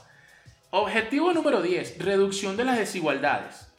Objetivo 0.70 1.32
número 1.34 1.60
10, 1.60 1.98
reducción 1.98 2.56
de 2.56 2.64
las 2.64 2.78
desigualdades. 2.78 3.71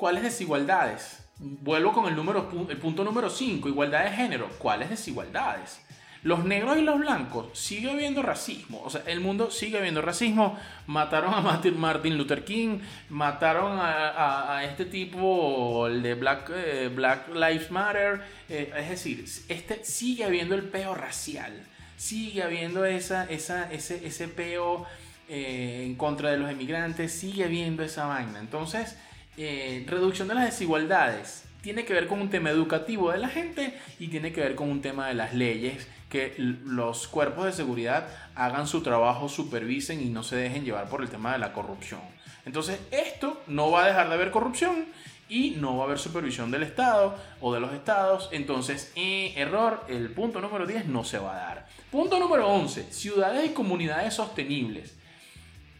¿Cuáles 0.00 0.22
desigualdades? 0.22 1.18
Vuelvo 1.36 1.92
con 1.92 2.06
el, 2.06 2.16
número, 2.16 2.48
el 2.70 2.78
punto 2.78 3.04
número 3.04 3.28
5, 3.28 3.68
igualdad 3.68 4.04
de 4.04 4.12
género. 4.12 4.48
¿Cuáles 4.56 4.88
desigualdades? 4.88 5.78
Los 6.22 6.42
negros 6.46 6.78
y 6.78 6.80
los 6.80 6.98
blancos, 6.98 7.48
sigue 7.52 7.90
habiendo 7.90 8.22
racismo. 8.22 8.80
O 8.82 8.88
sea, 8.88 9.02
el 9.04 9.20
mundo 9.20 9.50
sigue 9.50 9.76
habiendo 9.76 10.00
racismo. 10.00 10.58
Mataron 10.86 11.34
a 11.34 11.42
Martin 11.42 12.16
Luther 12.16 12.46
King, 12.46 12.78
mataron 13.10 13.78
a, 13.78 14.62
este 14.64 14.86
tipo, 14.86 15.86
el 15.86 16.02
de 16.02 16.14
Black, 16.14 16.50
eh, 16.54 16.90
Black 16.94 17.28
Lives 17.34 17.70
Matter. 17.70 18.22
Eh, 18.48 18.72
es 18.74 18.88
decir, 18.88 19.26
este, 19.50 19.84
sigue 19.84 20.24
habiendo 20.24 20.54
el 20.54 20.62
peo 20.62 20.94
racial. 20.94 21.52
Sigue 21.98 22.42
habiendo 22.42 22.86
esa, 22.86 23.24
esa, 23.24 23.70
ese, 23.70 24.06
ese 24.06 24.28
peo 24.28 24.86
eh, 25.28 25.82
en 25.84 25.94
contra 25.96 26.30
de 26.30 26.38
los 26.38 26.50
emigrantes. 26.50 27.12
Sigue 27.12 27.44
habiendo 27.44 27.82
esa 27.82 28.06
vaina. 28.06 28.38
Entonces, 28.38 28.96
eh, 29.42 29.86
reducción 29.86 30.28
de 30.28 30.34
las 30.34 30.44
desigualdades 30.44 31.44
tiene 31.62 31.84
que 31.84 31.94
ver 31.94 32.06
con 32.06 32.20
un 32.20 32.28
tema 32.28 32.50
educativo 32.50 33.10
de 33.10 33.18
la 33.18 33.28
gente 33.28 33.78
y 33.98 34.08
tiene 34.08 34.32
que 34.32 34.40
ver 34.40 34.54
con 34.54 34.70
un 34.70 34.82
tema 34.82 35.08
de 35.08 35.14
las 35.14 35.34
leyes, 35.34 35.86
que 36.08 36.34
los 36.38 37.08
cuerpos 37.08 37.46
de 37.46 37.52
seguridad 37.52 38.08
hagan 38.34 38.66
su 38.66 38.82
trabajo, 38.82 39.28
supervisen 39.28 40.00
y 40.00 40.10
no 40.10 40.22
se 40.22 40.36
dejen 40.36 40.64
llevar 40.64 40.88
por 40.88 41.02
el 41.02 41.08
tema 41.08 41.32
de 41.32 41.38
la 41.38 41.52
corrupción. 41.52 42.00
Entonces, 42.44 42.80
esto 42.90 43.40
no 43.46 43.70
va 43.70 43.84
a 43.84 43.86
dejar 43.86 44.08
de 44.08 44.14
haber 44.14 44.30
corrupción 44.30 44.86
y 45.28 45.52
no 45.52 45.76
va 45.76 45.84
a 45.84 45.86
haber 45.86 45.98
supervisión 45.98 46.50
del 46.50 46.64
Estado 46.64 47.16
o 47.40 47.54
de 47.54 47.60
los 47.60 47.72
estados. 47.72 48.28
Entonces, 48.32 48.92
eh, 48.96 49.32
error, 49.36 49.84
el 49.88 50.10
punto 50.10 50.40
número 50.40 50.66
10 50.66 50.86
no 50.86 51.04
se 51.04 51.18
va 51.18 51.34
a 51.34 51.46
dar. 51.46 51.66
Punto 51.90 52.18
número 52.18 52.48
11, 52.48 52.92
ciudades 52.92 53.50
y 53.50 53.54
comunidades 53.54 54.14
sostenibles. 54.14 54.96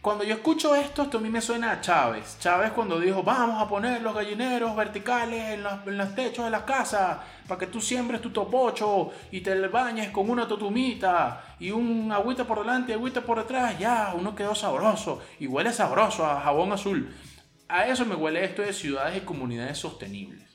Cuando 0.01 0.23
yo 0.23 0.33
escucho 0.33 0.73
esto, 0.73 1.03
esto 1.03 1.19
a 1.19 1.21
mí 1.21 1.29
me 1.29 1.41
suena 1.41 1.73
a 1.73 1.79
Chávez. 1.79 2.39
Chávez 2.39 2.71
cuando 2.71 2.99
dijo, 2.99 3.21
vamos 3.21 3.61
a 3.61 3.69
poner 3.69 4.01
los 4.01 4.15
gallineros 4.15 4.75
verticales 4.75 5.53
en 5.53 5.61
los, 5.61 6.15
techos 6.15 6.43
de 6.43 6.49
las 6.49 6.63
casas 6.63 7.19
para 7.47 7.59
que 7.59 7.67
tú 7.67 7.79
siembres 7.79 8.19
tu 8.19 8.31
topocho 8.31 9.11
y 9.31 9.41
te 9.41 9.67
bañes 9.67 10.09
con 10.09 10.27
una 10.27 10.47
totumita 10.47 11.55
y 11.59 11.69
un 11.69 12.11
agüita 12.11 12.45
por 12.45 12.61
delante 12.61 12.93
y 12.93 12.95
agüita 12.95 13.21
por 13.21 13.37
detrás. 13.37 13.77
Ya, 13.77 14.15
uno 14.17 14.33
quedó 14.33 14.55
sabroso 14.55 15.21
y 15.39 15.45
huele 15.45 15.71
sabroso 15.71 16.25
a 16.25 16.41
jabón 16.41 16.71
azul. 16.71 17.13
A 17.67 17.85
eso 17.85 18.03
me 18.03 18.15
huele 18.15 18.43
esto 18.43 18.63
de 18.63 18.73
ciudades 18.73 19.17
y 19.17 19.21
comunidades 19.21 19.77
sostenibles. 19.77 20.49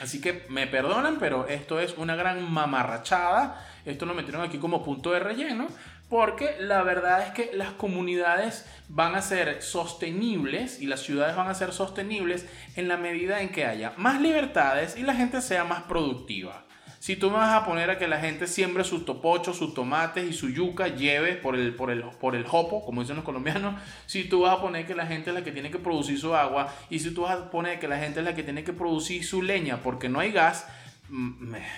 Así 0.00 0.20
que 0.20 0.44
me 0.48 0.66
perdonan, 0.66 1.18
pero 1.20 1.46
esto 1.46 1.78
es 1.78 1.96
una 1.96 2.16
gran 2.16 2.42
mamarrachada. 2.52 3.64
Esto 3.84 4.06
lo 4.06 4.14
metieron 4.14 4.42
aquí 4.42 4.58
como 4.58 4.84
punto 4.84 5.12
de 5.12 5.20
relleno 5.20 5.68
porque 6.08 6.56
la 6.60 6.82
verdad 6.82 7.22
es 7.22 7.30
que 7.32 7.50
las 7.54 7.70
comunidades 7.70 8.64
van 8.88 9.14
a 9.14 9.22
ser 9.22 9.62
sostenibles 9.62 10.80
y 10.80 10.86
las 10.86 11.00
ciudades 11.00 11.36
van 11.36 11.48
a 11.48 11.54
ser 11.54 11.72
sostenibles 11.72 12.46
en 12.76 12.88
la 12.88 12.96
medida 12.96 13.40
en 13.40 13.48
que 13.48 13.64
haya 13.64 13.92
más 13.96 14.20
libertades 14.20 14.96
y 14.96 15.02
la 15.02 15.14
gente 15.14 15.40
sea 15.40 15.64
más 15.64 15.82
productiva. 15.82 16.66
Si 17.06 17.14
tú 17.14 17.30
me 17.30 17.36
vas 17.36 17.54
a 17.54 17.64
poner 17.64 17.88
a 17.90 17.98
que 17.98 18.08
la 18.08 18.18
gente 18.18 18.48
siembre 18.48 18.82
sus 18.82 19.04
topochos, 19.04 19.56
sus 19.56 19.74
tomates 19.74 20.28
y 20.28 20.32
su 20.32 20.48
yuca, 20.48 20.88
lleve 20.88 21.34
por 21.34 21.54
el, 21.54 21.72
por, 21.74 21.90
el, 21.90 22.02
por 22.02 22.34
el 22.34 22.44
jopo, 22.44 22.84
como 22.84 23.00
dicen 23.00 23.14
los 23.14 23.24
colombianos, 23.24 23.80
si 24.06 24.24
tú 24.24 24.40
vas 24.40 24.58
a 24.58 24.60
poner 24.60 24.86
que 24.86 24.94
la 24.94 25.06
gente 25.06 25.30
es 25.30 25.34
la 25.34 25.44
que 25.44 25.52
tiene 25.52 25.70
que 25.70 25.78
producir 25.78 26.18
su 26.18 26.34
agua 26.34 26.74
y 26.90 26.98
si 26.98 27.12
tú 27.12 27.22
vas 27.22 27.38
a 27.38 27.50
poner 27.50 27.78
que 27.78 27.86
la 27.86 27.98
gente 27.98 28.20
es 28.20 28.24
la 28.24 28.34
que 28.34 28.42
tiene 28.42 28.64
que 28.64 28.72
producir 28.72 29.24
su 29.24 29.40
leña 29.42 29.82
porque 29.82 30.08
no 30.08 30.18
hay 30.18 30.32
gas, 30.32 30.66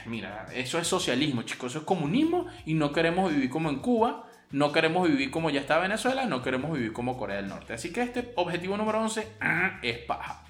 Mira, 0.06 0.46
eso 0.54 0.78
es 0.78 0.86
socialismo, 0.86 1.42
chicos, 1.42 1.72
eso 1.72 1.80
es 1.80 1.84
comunismo 1.84 2.46
y 2.64 2.74
no 2.74 2.92
queremos 2.92 3.32
vivir 3.32 3.50
como 3.50 3.68
en 3.70 3.78
Cuba, 3.80 4.24
No 4.50 4.72
queremos 4.72 5.06
vivir 5.06 5.30
como 5.30 5.50
ya 5.50 5.60
está 5.60 5.78
Venezuela, 5.78 6.24
no 6.24 6.42
queremos 6.42 6.72
vivir 6.72 6.92
como 6.94 7.18
Corea 7.18 7.36
del 7.36 7.48
Norte. 7.48 7.74
Así 7.74 7.92
que 7.92 8.00
este 8.00 8.32
objetivo 8.36 8.78
número 8.78 8.98
11 9.00 9.36
ah, 9.40 9.78
es 9.82 9.98
paja. 9.98 10.42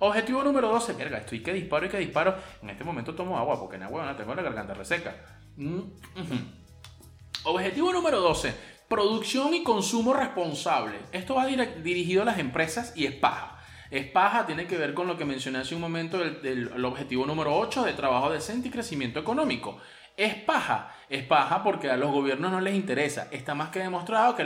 Objetivo 0.00 0.42
número 0.42 0.68
12, 0.68 0.94
verga, 0.94 1.18
estoy 1.18 1.40
que 1.40 1.52
disparo 1.52 1.86
y 1.86 1.88
que 1.88 1.98
disparo. 1.98 2.36
En 2.62 2.70
este 2.70 2.82
momento 2.82 3.14
tomo 3.14 3.38
agua 3.38 3.58
porque 3.60 3.76
en 3.76 3.84
agua 3.84 4.04
no 4.04 4.16
tengo 4.16 4.34
la 4.34 4.42
garganta 4.42 4.74
reseca. 4.74 5.14
Mm, 5.56 5.80
objetivo 7.44 7.92
número 7.92 8.20
12, 8.20 8.54
producción 8.88 9.54
y 9.54 9.62
consumo 9.62 10.12
responsable. 10.12 10.98
Esto 11.12 11.36
va 11.36 11.46
dirigido 11.46 12.22
a 12.22 12.24
las 12.24 12.38
empresas 12.38 12.92
y 12.96 13.06
es 13.06 13.14
paja. 13.14 13.53
Es 13.94 14.06
paja, 14.06 14.44
tiene 14.44 14.66
que 14.66 14.76
ver 14.76 14.92
con 14.92 15.06
lo 15.06 15.16
que 15.16 15.24
mencioné 15.24 15.58
hace 15.58 15.76
un 15.76 15.80
momento 15.80 16.18
del, 16.18 16.84
objetivo 16.84 17.24
número 17.26 17.56
8 17.56 17.84
de 17.84 17.92
trabajo 17.92 18.28
decente 18.28 18.66
y 18.66 18.70
crecimiento 18.72 19.20
económico. 19.20 19.78
Es 20.16 20.34
paja, 20.34 20.92
es 21.08 21.22
paja 21.22 21.62
porque 21.62 21.88
a 21.88 21.96
los 21.96 22.10
gobiernos 22.10 22.50
no 22.50 22.60
les 22.60 22.74
interesa. 22.74 23.28
Está 23.30 23.54
más 23.54 23.68
que 23.68 23.78
demostrado 23.78 24.34
que 24.34 24.44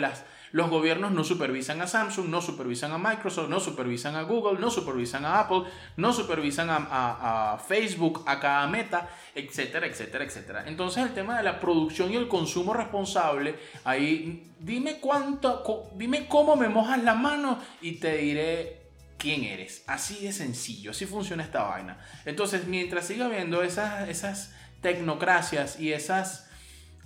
los 0.53 0.69
gobiernos 0.69 1.13
no 1.13 1.25
supervisan 1.25 1.81
a 1.81 1.87
Samsung, 1.87 2.29
no 2.29 2.43
supervisan 2.43 2.93
a 2.93 2.99
Microsoft, 2.99 3.49
no 3.49 3.59
supervisan 3.59 4.17
a 4.17 4.23
Google, 4.25 4.61
no 4.61 4.71
supervisan 4.71 5.25
a 5.25 5.41
Apple, 5.41 5.63
no 5.97 6.13
supervisan 6.13 6.69
a, 6.69 7.55
a 7.55 7.59
Facebook, 7.59 8.25
a 8.27 8.39
cada 8.41 8.67
meta, 8.67 9.09
etcétera, 9.35 9.87
etcétera, 9.87 10.25
etcétera. 10.25 10.65
Entonces 10.67 11.05
el 11.05 11.15
tema 11.15 11.39
de 11.39 11.45
la 11.45 11.59
producción 11.59 12.13
y 12.13 12.17
el 12.17 12.29
consumo 12.29 12.75
responsable, 12.75 13.55
ahí 13.85 14.53
dime 14.59 14.99
cuánto, 15.01 15.89
dime 15.95 16.29
cómo 16.29 16.55
me 16.55 16.69
mojas 16.69 17.03
la 17.03 17.15
mano 17.15 17.59
y 17.81 17.93
te 17.93 18.19
diré 18.19 18.78
quién 19.19 19.45
eres. 19.45 19.85
Así 19.87 20.25
de 20.25 20.33
sencillo, 20.33 20.93
así 20.93 21.05
funciona 21.05 21.43
esta 21.43 21.65
vaina. 21.65 21.99
Entonces, 22.25 22.67
mientras 22.67 23.07
siga 23.07 23.27
habiendo 23.27 23.63
esas, 23.63 24.09
esas 24.09 24.55
tecnocracias 24.81 25.79
y 25.79 25.93
esas 25.93 26.49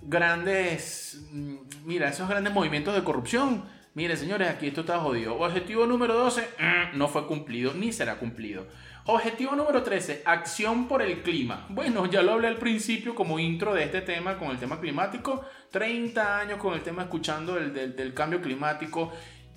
grandes, 0.03 1.23
mm, 1.33 1.57
mira, 1.85 2.09
esos 2.09 2.29
grandes 2.29 2.53
movimientos 2.53 2.95
de 2.95 3.03
corrupción, 3.03 3.65
mire 3.95 4.17
señores, 4.17 4.49
aquí 4.49 4.69
esto 4.69 4.83
está 4.83 4.99
jodido. 5.01 5.39
Objetivo 5.39 5.87
número 5.87 6.15
12, 6.15 6.43
mm, 6.43 6.99
no 6.99 7.09
fue 7.09 7.27
cumplido, 7.27 7.73
ni 7.75 7.93
será 7.93 8.17
cumplido. 8.17 8.67
Objetivo 9.05 9.57
número 9.57 9.83
13, 9.83 10.23
acción 10.25 10.87
por 10.87 11.03
el 11.03 11.23
clima. 11.23 11.67
Bueno, 11.71 12.07
ya 12.07 12.23
lo 12.23 12.35
hablé 12.35 12.47
al 12.47 12.59
principio 12.59 13.17
como 13.17 13.41
intro 13.41 13.75
de 13.75 13.83
este 13.83 14.01
tema 14.01 14.39
con 14.39 14.51
el 14.51 14.59
tema 14.59 14.79
climático. 14.79 15.45
30 15.73 16.39
años 16.39 16.59
con 16.59 16.75
el 16.75 16.83
tema 16.83 17.03
escuchando 17.03 17.55
del, 17.55 17.97
del 17.97 18.15
cambio 18.15 18.41
climático 18.41 19.11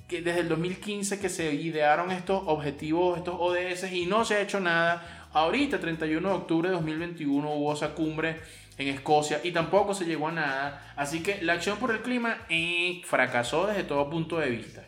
que 0.08 0.22
desde 0.22 0.41
el 0.41 0.50
2015 0.50 1.20
que 1.20 1.30
se 1.30 1.54
idearon 1.54 2.12
estos 2.12 2.44
objetivos, 2.46 3.18
estos 3.18 3.36
ODS 3.39 3.91
y 3.91 4.06
no 4.06 4.24
se 4.26 4.36
ha 4.36 4.41
hecho 4.41 4.60
nada. 4.60 5.28
Ahorita, 5.34 5.80
31 5.80 6.28
de 6.28 6.36
octubre 6.36 6.70
de 6.70 6.76
2021, 6.76 7.54
hubo 7.54 7.74
esa 7.74 7.94
cumbre 7.94 8.41
en 8.78 8.88
Escocia 8.89 9.41
y 9.44 9.52
tampoco 9.52 9.94
se 9.94 10.06
llegó 10.06 10.28
a 10.28 10.32
nada. 10.32 10.94
Así 10.96 11.22
que 11.22 11.41
la 11.41 11.54
acción 11.54 11.78
por 11.78 11.91
el 11.91 12.02
clima 12.02 12.38
eh, 12.50 13.02
fracasó 13.06 13.68
desde 13.68 13.84
todo 13.84 14.10
punto 14.10 14.38
de 14.38 14.50
vista. 14.50 14.88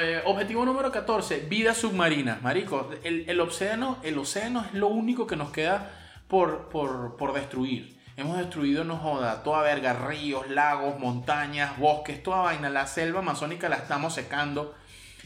Eh, 0.00 0.22
objetivo 0.24 0.64
número 0.64 0.90
14, 0.90 1.40
vida 1.40 1.74
submarina. 1.74 2.38
Marico, 2.42 2.90
el, 3.02 3.40
océano, 3.40 3.98
el 4.02 4.18
océano 4.18 4.64
es 4.64 4.74
lo 4.74 4.88
único 4.88 5.26
que 5.26 5.36
nos 5.36 5.50
queda 5.50 5.90
por, 6.26 6.70
por, 6.70 7.16
por 7.16 7.34
destruir. 7.34 7.93
Hemos 8.16 8.38
destruido, 8.38 8.84
no 8.84 8.96
joda, 8.96 9.42
toda 9.42 9.62
verga, 9.62 9.92
ríos, 9.92 10.48
lagos, 10.48 10.98
montañas, 11.00 11.76
bosques, 11.78 12.22
toda 12.22 12.42
vaina. 12.42 12.70
La 12.70 12.86
selva 12.86 13.18
amazónica 13.18 13.68
la 13.68 13.76
estamos 13.76 14.14
secando. 14.14 14.76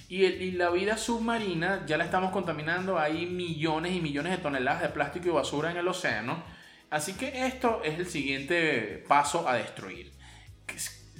Y, 0.08 0.52
la 0.52 0.70
vida 0.70 0.96
submarina 0.96 1.84
ya 1.86 1.98
la 1.98 2.04
estamos 2.04 2.30
contaminando. 2.30 2.98
Hay 2.98 3.26
millones 3.26 3.92
y 3.92 4.00
millones 4.00 4.32
de 4.32 4.38
toneladas 4.38 4.80
de 4.80 4.88
plástico 4.88 5.28
y 5.28 5.32
basura 5.32 5.70
en 5.70 5.76
el 5.76 5.86
océano. 5.86 6.42
Así 6.88 7.12
que 7.12 7.46
esto 7.46 7.82
es 7.84 7.98
el 7.98 8.06
siguiente 8.06 9.04
paso 9.06 9.46
a 9.46 9.54
destruir. 9.54 10.10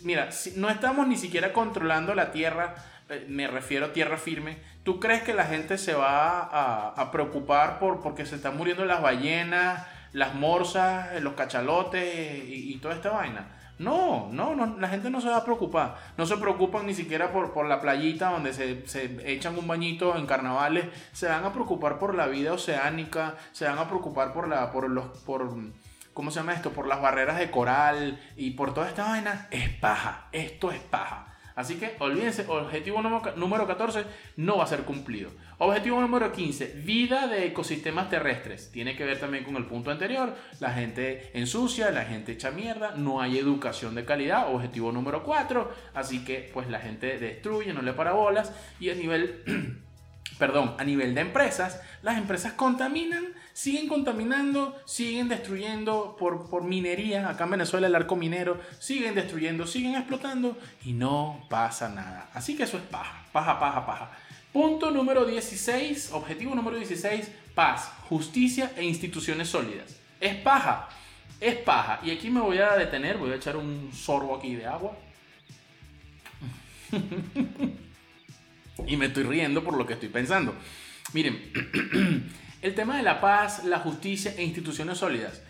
Mira, 0.02 0.30
no 0.56 0.70
estamos 0.70 1.06
ni 1.06 1.18
siquiera 1.18 1.52
controlando 1.52 2.14
la 2.14 2.32
tierra, 2.32 2.76
eh, 3.10 3.26
me 3.28 3.46
refiero 3.46 3.86
a 3.86 3.92
tierra 3.92 4.16
firme. 4.16 4.56
¿Tú 4.84 4.98
crees 5.00 5.22
que 5.22 5.34
la 5.34 5.44
gente 5.44 5.76
se 5.76 5.92
va 5.92 6.40
a, 6.40 6.88
a 6.96 7.10
preocupar 7.10 7.78
por 7.78 8.00
porque 8.00 8.24
se 8.24 8.36
están 8.36 8.56
muriendo 8.56 8.86
las 8.86 9.02
ballenas? 9.02 9.86
Las 10.18 10.34
morsas, 10.34 11.20
los 11.22 11.34
cachalotes 11.34 12.44
y, 12.46 12.76
toda 12.82 12.94
esta 12.94 13.10
vaina. 13.10 13.54
No, 13.78 14.28
no, 14.32 14.56
no, 14.56 14.76
la 14.78 14.88
gente 14.88 15.08
no 15.08 15.20
se 15.20 15.28
va 15.28 15.36
a 15.36 15.44
preocupar. 15.44 15.96
No 16.16 16.26
se 16.26 16.36
preocupan 16.36 16.86
ni 16.86 16.94
siquiera 16.94 17.32
por, 17.32 17.52
por 17.52 17.66
la 17.66 17.80
playita 17.80 18.32
donde 18.32 18.52
se, 18.52 18.86
se, 18.88 19.32
echan 19.32 19.56
un 19.56 19.68
bañito 19.68 20.16
en 20.16 20.26
carnavales. 20.26 20.86
Se 21.12 21.28
van 21.28 21.44
a 21.44 21.52
preocupar 21.52 21.98
por 22.00 22.16
la 22.16 22.26
vida 22.26 22.52
oceánica, 22.52 23.36
se 23.52 23.66
van 23.66 23.78
a 23.78 23.86
preocupar 23.86 24.32
por 24.32 24.48
la, 24.48 24.72
por 24.72 24.90
los, 24.90 25.06
por, 25.18 25.48
¿cómo 26.12 26.32
se 26.32 26.40
llama 26.40 26.54
esto? 26.54 26.72
Por 26.72 26.88
las 26.88 27.00
barreras 27.00 27.38
de 27.38 27.52
coral 27.52 28.20
y 28.36 28.50
por 28.50 28.74
toda 28.74 28.88
esta 28.88 29.04
vaina. 29.04 29.46
Es 29.52 29.68
paja, 29.68 30.26
esto 30.32 30.72
es 30.72 30.80
paja. 30.80 31.27
Así 31.58 31.74
que 31.74 31.96
olvídense, 31.98 32.46
objetivo 32.46 33.02
número 33.02 33.66
14 33.66 34.04
no 34.36 34.58
va 34.58 34.62
a 34.62 34.68
ser 34.68 34.82
cumplido. 34.82 35.32
Objetivo 35.58 36.00
número 36.00 36.30
15, 36.30 36.82
vida 36.84 37.26
de 37.26 37.46
ecosistemas 37.46 38.08
terrestres. 38.08 38.70
Tiene 38.70 38.94
que 38.94 39.04
ver 39.04 39.18
también 39.18 39.42
con 39.42 39.56
el 39.56 39.66
punto 39.66 39.90
anterior. 39.90 40.36
La 40.60 40.70
gente 40.70 41.32
ensucia, 41.34 41.90
la 41.90 42.04
gente 42.04 42.30
echa 42.30 42.52
mierda, 42.52 42.94
no 42.94 43.20
hay 43.20 43.38
educación 43.38 43.96
de 43.96 44.04
calidad. 44.04 44.54
Objetivo 44.54 44.92
número 44.92 45.24
4, 45.24 45.68
así 45.94 46.24
que 46.24 46.48
pues 46.54 46.70
la 46.70 46.78
gente 46.78 47.18
destruye, 47.18 47.72
no 47.72 47.82
le 47.82 47.92
para 47.92 48.12
bolas. 48.12 48.52
Y 48.78 48.90
a 48.90 48.94
nivel, 48.94 49.82
perdón, 50.38 50.76
a 50.78 50.84
nivel 50.84 51.12
de 51.16 51.22
empresas, 51.22 51.82
las 52.02 52.18
empresas 52.18 52.52
contaminan 52.52 53.24
siguen 53.58 53.88
contaminando, 53.88 54.80
siguen 54.84 55.28
destruyendo 55.28 56.16
por, 56.16 56.48
por 56.48 56.62
minería, 56.62 57.28
acá 57.28 57.42
en 57.42 57.50
Venezuela 57.50 57.88
el 57.88 57.94
arco 57.96 58.14
minero, 58.14 58.60
siguen 58.78 59.16
destruyendo, 59.16 59.66
siguen 59.66 59.96
explotando 59.96 60.56
y 60.84 60.92
no 60.92 61.44
pasa 61.50 61.88
nada. 61.88 62.30
Así 62.34 62.56
que 62.56 62.62
eso 62.62 62.76
es 62.76 62.84
paja, 62.84 63.26
paja, 63.32 63.58
paja, 63.58 63.84
paja. 63.84 64.12
Punto 64.52 64.92
número 64.92 65.24
16, 65.24 66.10
objetivo 66.12 66.54
número 66.54 66.76
16, 66.76 67.28
paz, 67.56 67.90
justicia 68.08 68.70
e 68.76 68.84
instituciones 68.84 69.48
sólidas. 69.48 69.96
Es 70.20 70.36
paja, 70.36 70.88
es 71.40 71.56
paja. 71.56 71.98
Y 72.04 72.12
aquí 72.12 72.30
me 72.30 72.40
voy 72.40 72.58
a 72.58 72.76
detener, 72.76 73.16
voy 73.16 73.32
a 73.32 73.36
echar 73.36 73.56
un 73.56 73.90
sorbo 73.92 74.36
aquí 74.36 74.54
de 74.54 74.66
agua. 74.66 74.96
y 78.86 78.96
me 78.96 79.06
estoy 79.06 79.24
riendo 79.24 79.64
por 79.64 79.76
lo 79.76 79.84
que 79.84 79.94
estoy 79.94 80.10
pensando. 80.10 80.54
Miren, 81.12 82.30
El 82.60 82.74
tema 82.74 82.96
de 82.96 83.04
la 83.04 83.20
paz, 83.20 83.62
la 83.62 83.78
justicia 83.78 84.34
e 84.36 84.42
instituciones 84.42 84.98
sólidas. 84.98 85.40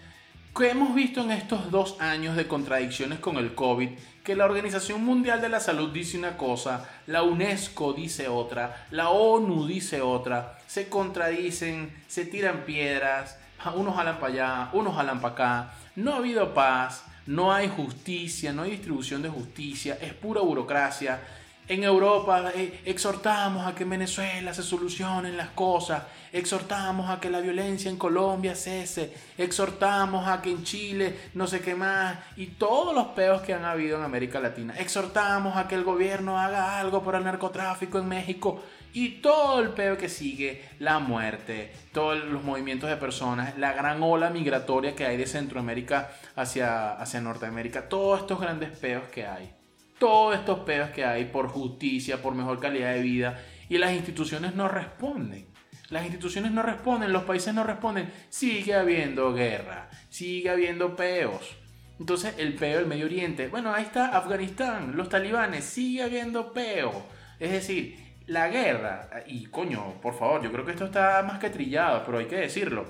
¿Qué 0.55 0.69
hemos 0.71 0.95
visto 0.95 1.23
en 1.23 1.31
estos 1.31 1.71
dos 1.71 1.99
años 2.01 2.37
de 2.37 2.47
contradicciones 2.47 3.19
con 3.19 3.39
el 3.39 3.55
COVID? 3.55 3.89
Que 4.23 4.37
la 4.37 4.45
Organización 4.45 5.03
Mundial 5.03 5.41
de 5.41 5.49
la 5.49 5.59
Salud 5.59 5.91
dice 5.91 6.19
una 6.19 6.37
cosa, 6.37 6.87
la 7.07 7.23
UNESCO 7.23 7.95
dice 7.95 8.29
otra, 8.29 8.89
la 8.91 9.09
ONU 9.09 9.67
dice 9.67 10.03
otra, 10.03 10.59
se 10.67 10.91
contradicen, 10.91 11.97
se 12.09 12.27
tiran 12.27 12.65
piedras, 12.67 13.39
unos 13.75 13.97
jalan 13.97 14.21
para 14.21 14.33
allá, 14.33 14.71
unos 14.75 14.95
jalan 14.95 15.23
para 15.23 15.33
acá, 15.33 15.73
no 15.97 16.13
ha 16.13 16.17
habido 16.17 16.53
paz, 16.53 17.05
no 17.27 17.55
hay 17.55 17.69
justicia, 17.69 18.53
no 18.53 18.65
hay 18.65 18.73
distribución 18.73 19.23
de 19.23 19.31
justicia, 19.31 19.97
es 20.03 20.13
pura 20.13 20.43
burocracia. 20.43 21.21
En 21.69 21.85
Europa 21.85 22.51
eh, 22.55 22.81
exhortamos 22.87 23.67
a 23.67 23.75
que 23.75 23.83
en 23.83 23.91
Venezuela 23.91 24.55
se 24.55 24.63
solucionen 24.63 25.37
las 25.37 25.51
cosas, 25.51 26.03
exhortamos 26.33 27.11
a 27.11 27.21
que 27.21 27.29
la 27.29 27.41
violencia 27.41 27.91
en 27.91 27.99
Colombia 27.99 28.55
cese, 28.55 29.13
exhortamos 29.37 30.27
a 30.27 30.41
que 30.41 30.51
en 30.51 30.65
Chile 30.65 31.15
no 31.35 31.47
sé 31.47 31.61
qué 31.61 31.75
más, 31.75 32.17
y 32.37 32.47
todos 32.47 32.95
los 32.95 33.09
peos 33.09 33.43
que 33.43 33.53
han 33.53 33.67
habido 33.67 33.99
en 33.99 34.05
América 34.05 34.41
Latina, 34.41 34.77
exhortamos 34.79 35.59
a 35.59 35.69
que 35.69 35.75
el 35.75 35.85
gobierno 35.85 36.39
haga 36.39 36.81
algo 36.81 37.03
por 37.03 37.15
el 37.17 37.25
narcotráfico 37.25 37.99
en 37.99 38.09
México, 38.09 38.63
y 38.95 39.21
todo 39.21 39.61
el 39.61 39.69
peo 39.69 39.99
que 39.99 40.09
sigue, 40.09 40.71
la 40.79 41.01
muerte, 41.01 41.75
todos 41.93 42.17
los 42.25 42.43
movimientos 42.45 42.89
de 42.89 42.97
personas, 42.97 43.59
la 43.59 43.75
gran 43.75 44.03
ola 44.03 44.31
migratoria 44.31 44.97
que 44.97 45.05
hay 45.05 45.19
de 45.19 45.27
Centroamérica 45.27 46.13
hacia, 46.35 46.93
hacia 46.93 47.21
Norteamérica, 47.21 47.91
todos 47.91 48.21
estos 48.21 48.41
grandes 48.41 48.71
peos 48.79 49.05
que 49.09 49.27
hay 49.27 49.58
todos 49.99 50.37
estos 50.37 50.61
pedos 50.61 50.91
que 50.91 51.05
hay 51.05 51.27
por 51.27 51.49
justicia, 51.49 52.23
por 52.23 52.35
mejor 52.35 52.61
calidad 52.61 52.95
de 52.95 53.03
vida, 53.03 53.43
y 53.69 53.79
las 53.79 53.93
instituciones 53.93 54.55
no 54.55 54.69
responden. 54.69 55.47
Las 55.91 56.05
instituciones 56.05 56.53
no 56.53 56.63
responden, 56.63 57.13
los 57.13 57.25
países 57.25 57.55
no 57.55 57.65
responden. 57.65 58.13
Sigue 58.29 58.75
habiendo 58.75 59.33
guerra, 59.33 59.89
sigue 60.11 60.51
habiendo 60.51 60.97
peos. 60.97 61.57
Entonces 61.99 62.35
el 62.39 62.55
peo 62.55 62.79
del 62.79 62.87
Medio 62.87 63.07
Oriente, 63.07 63.49
bueno, 63.49 63.75
ahí 63.75 63.85
está 63.85 64.17
Afganistán, 64.17 64.97
los 64.97 65.09
talibanes, 65.09 65.65
sigue 65.65 66.03
habiendo 66.03 66.53
peo. 66.53 67.07
Es 67.41 67.51
decir, 67.51 67.97
la 68.27 68.49
guerra, 68.49 69.09
y 69.27 69.47
coño, 69.47 70.01
por 70.03 70.15
favor, 70.15 70.43
yo 70.43 70.53
creo 70.53 70.65
que 70.65 70.73
esto 70.73 70.85
está 70.85 71.23
más 71.23 71.39
que 71.39 71.51
trillado, 71.51 72.05
pero 72.05 72.19
hay 72.19 72.27
que 72.27 72.37
decirlo. 72.37 72.87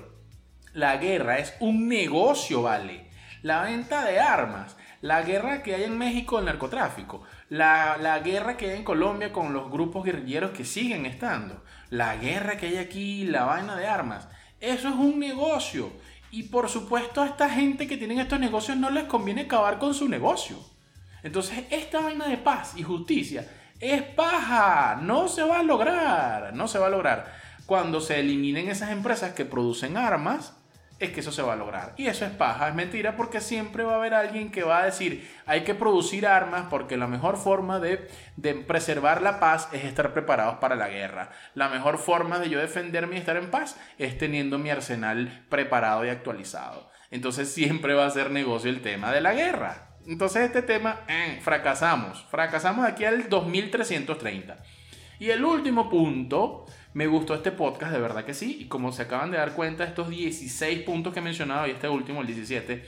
La 0.73 0.97
guerra 0.97 1.39
es 1.39 1.55
un 1.61 1.87
negocio, 1.87 2.61
¿vale? 2.61 3.09
La 3.41 3.63
venta 3.63 4.05
de 4.05 4.19
armas 4.19 4.75
la 5.01 5.21
guerra 5.21 5.63
que 5.63 5.75
hay 5.75 5.83
en 5.83 5.97
México 5.97 6.37
del 6.37 6.45
narcotráfico, 6.45 7.23
la, 7.49 7.97
la, 7.97 8.19
guerra 8.19 8.57
que 8.57 8.71
hay 8.71 8.77
en 8.77 8.83
Colombia 8.83 9.31
con 9.31 9.53
los 9.53 9.71
grupos 9.71 10.03
guerrilleros 10.03 10.51
que 10.51 10.65
siguen 10.65 11.05
estando, 11.05 11.63
la 11.89 12.15
guerra 12.17 12.57
que 12.57 12.67
hay 12.67 12.77
aquí, 12.77 13.25
la 13.25 13.45
vaina 13.45 13.75
de 13.75 13.87
armas, 13.87 14.27
eso 14.59 14.89
es 14.89 14.95
un 14.95 15.19
negocio. 15.19 15.91
Y 16.31 16.43
por 16.43 16.69
supuesto 16.69 17.21
a 17.21 17.25
esta 17.25 17.49
gente 17.49 17.87
que 17.87 17.97
tienen 17.97 18.19
estos 18.19 18.39
negocios 18.39 18.77
no 18.77 18.89
les 18.89 19.05
conviene 19.05 19.41
acabar 19.41 19.79
con 19.79 19.93
su 19.93 20.07
negocio. 20.07 20.57
Entonces, 21.23 21.65
esta 21.69 22.01
vaina 22.01 22.27
de 22.27 22.37
paz 22.37 22.73
y 22.75 22.83
justicia 22.83 23.47
es 23.79 24.01
paja, 24.01 24.99
no 25.01 25.27
se 25.27 25.43
va 25.43 25.59
a 25.59 25.63
lograr, 25.63 26.53
no 26.53 26.67
se 26.67 26.79
va 26.79 26.87
a 26.87 26.91
lograr. 26.91 27.33
Cuando 27.65 28.01
se 28.01 28.19
eliminen 28.19 28.69
esas 28.69 28.91
empresas 28.91 29.33
que 29.33 29.45
producen 29.45 29.97
armas, 29.97 30.58
es 30.99 31.11
que 31.11 31.21
eso 31.21 31.31
se 31.31 31.41
va 31.41 31.53
a 31.53 31.55
lograr. 31.55 31.93
Y 31.97 32.07
eso 32.07 32.25
es 32.25 32.31
paja, 32.31 32.67
es 32.69 32.75
mentira, 32.75 33.15
porque 33.15 33.41
siempre 33.41 33.83
va 33.83 33.93
a 33.93 33.95
haber 33.95 34.13
alguien 34.13 34.51
que 34.51 34.63
va 34.63 34.79
a 34.79 34.85
decir, 34.85 35.29
hay 35.45 35.63
que 35.63 35.73
producir 35.73 36.27
armas 36.27 36.65
porque 36.69 36.97
la 36.97 37.07
mejor 37.07 37.37
forma 37.37 37.79
de, 37.79 38.07
de, 38.35 38.53
preservar 38.55 39.21
la 39.21 39.39
paz 39.39 39.69
es 39.71 39.85
estar 39.85 40.13
preparados 40.13 40.57
para 40.57 40.75
la 40.75 40.89
guerra. 40.89 41.31
La 41.55 41.69
mejor 41.69 41.97
forma 41.97 42.39
de 42.39 42.49
yo 42.49 42.59
defenderme 42.59 43.15
y 43.15 43.19
estar 43.19 43.37
en 43.37 43.49
paz 43.49 43.77
es 43.97 44.17
teniendo 44.17 44.59
mi 44.59 44.69
arsenal 44.69 45.45
preparado 45.49 46.05
y 46.05 46.09
actualizado. 46.09 46.89
Entonces 47.11 47.51
siempre 47.51 47.93
va 47.93 48.05
a 48.05 48.11
ser 48.11 48.31
negocio 48.31 48.69
el 48.69 48.81
tema 48.81 49.11
de 49.11 49.21
la 49.21 49.33
guerra. 49.33 49.89
Entonces 50.05 50.43
este 50.43 50.61
tema, 50.61 51.01
eh, 51.07 51.39
fracasamos. 51.41 52.25
Fracasamos 52.29 52.85
aquí 52.85 53.05
al 53.05 53.29
2330. 53.29 54.57
Y 55.19 55.31
el 55.31 55.43
último 55.43 55.89
punto, 55.89 56.65
me 56.93 57.07
gustó 57.07 57.35
este 57.35 57.51
podcast, 57.51 57.91
de 57.93 57.99
verdad 57.99 58.25
que 58.25 58.33
sí. 58.33 58.57
Y 58.61 58.65
como 58.65 58.91
se 58.91 59.03
acaban 59.03 59.31
de 59.31 59.37
dar 59.37 59.53
cuenta, 59.53 59.83
estos 59.83 60.09
16 60.09 60.81
puntos 60.81 61.13
que 61.13 61.19
he 61.19 61.23
mencionado 61.23 61.67
y 61.67 61.71
este 61.71 61.87
último, 61.87 62.21
el 62.21 62.27
17, 62.27 62.83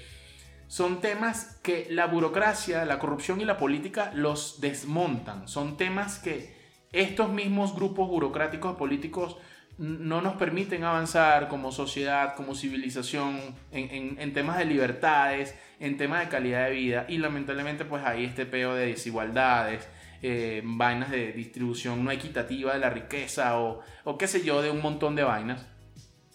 son 0.67 1.01
temas 1.01 1.59
que 1.61 1.87
la 1.89 2.07
burocracia, 2.07 2.85
la 2.85 2.97
corrupción 2.97 3.41
y 3.41 3.45
la 3.45 3.57
política 3.57 4.11
los 4.15 4.61
desmontan. 4.61 5.47
Son 5.47 5.77
temas 5.77 6.19
que 6.19 6.55
estos 6.91 7.31
mismos 7.31 7.75
grupos 7.75 8.07
burocráticos 8.07 8.75
políticos 8.75 9.37
no 9.77 10.21
nos 10.21 10.35
permiten 10.35 10.83
avanzar 10.83 11.47
como 11.47 11.71
sociedad, 11.71 12.35
como 12.35 12.55
civilización, 12.55 13.55
en, 13.71 14.33
temas 14.33 14.57
de 14.57 14.65
libertades, 14.65 15.55
en 15.79 15.97
temas 15.97 16.21
de 16.21 16.29
calidad 16.29 16.65
de 16.65 16.71
vida. 16.71 17.05
Y 17.07 17.17
lamentablemente 17.17 17.85
pues 17.85 18.03
hay 18.03 18.25
este 18.25 18.45
peo 18.45 18.75
de 18.75 18.87
desigualdades, 18.87 19.87
eh, 20.21 20.61
vainas 20.63 21.09
de 21.09 21.31
distribución 21.31 22.03
no 22.03 22.11
equitativa 22.11 22.73
de 22.73 22.79
la 22.79 22.89
riqueza 22.89 23.59
o, 23.59 23.81
o 24.03 24.17
qué 24.17 24.27
sé 24.27 24.43
yo, 24.43 24.61
de 24.61 24.69
un 24.69 24.81
montón 24.81 25.15
de 25.15 25.23
vainas. 25.23 25.65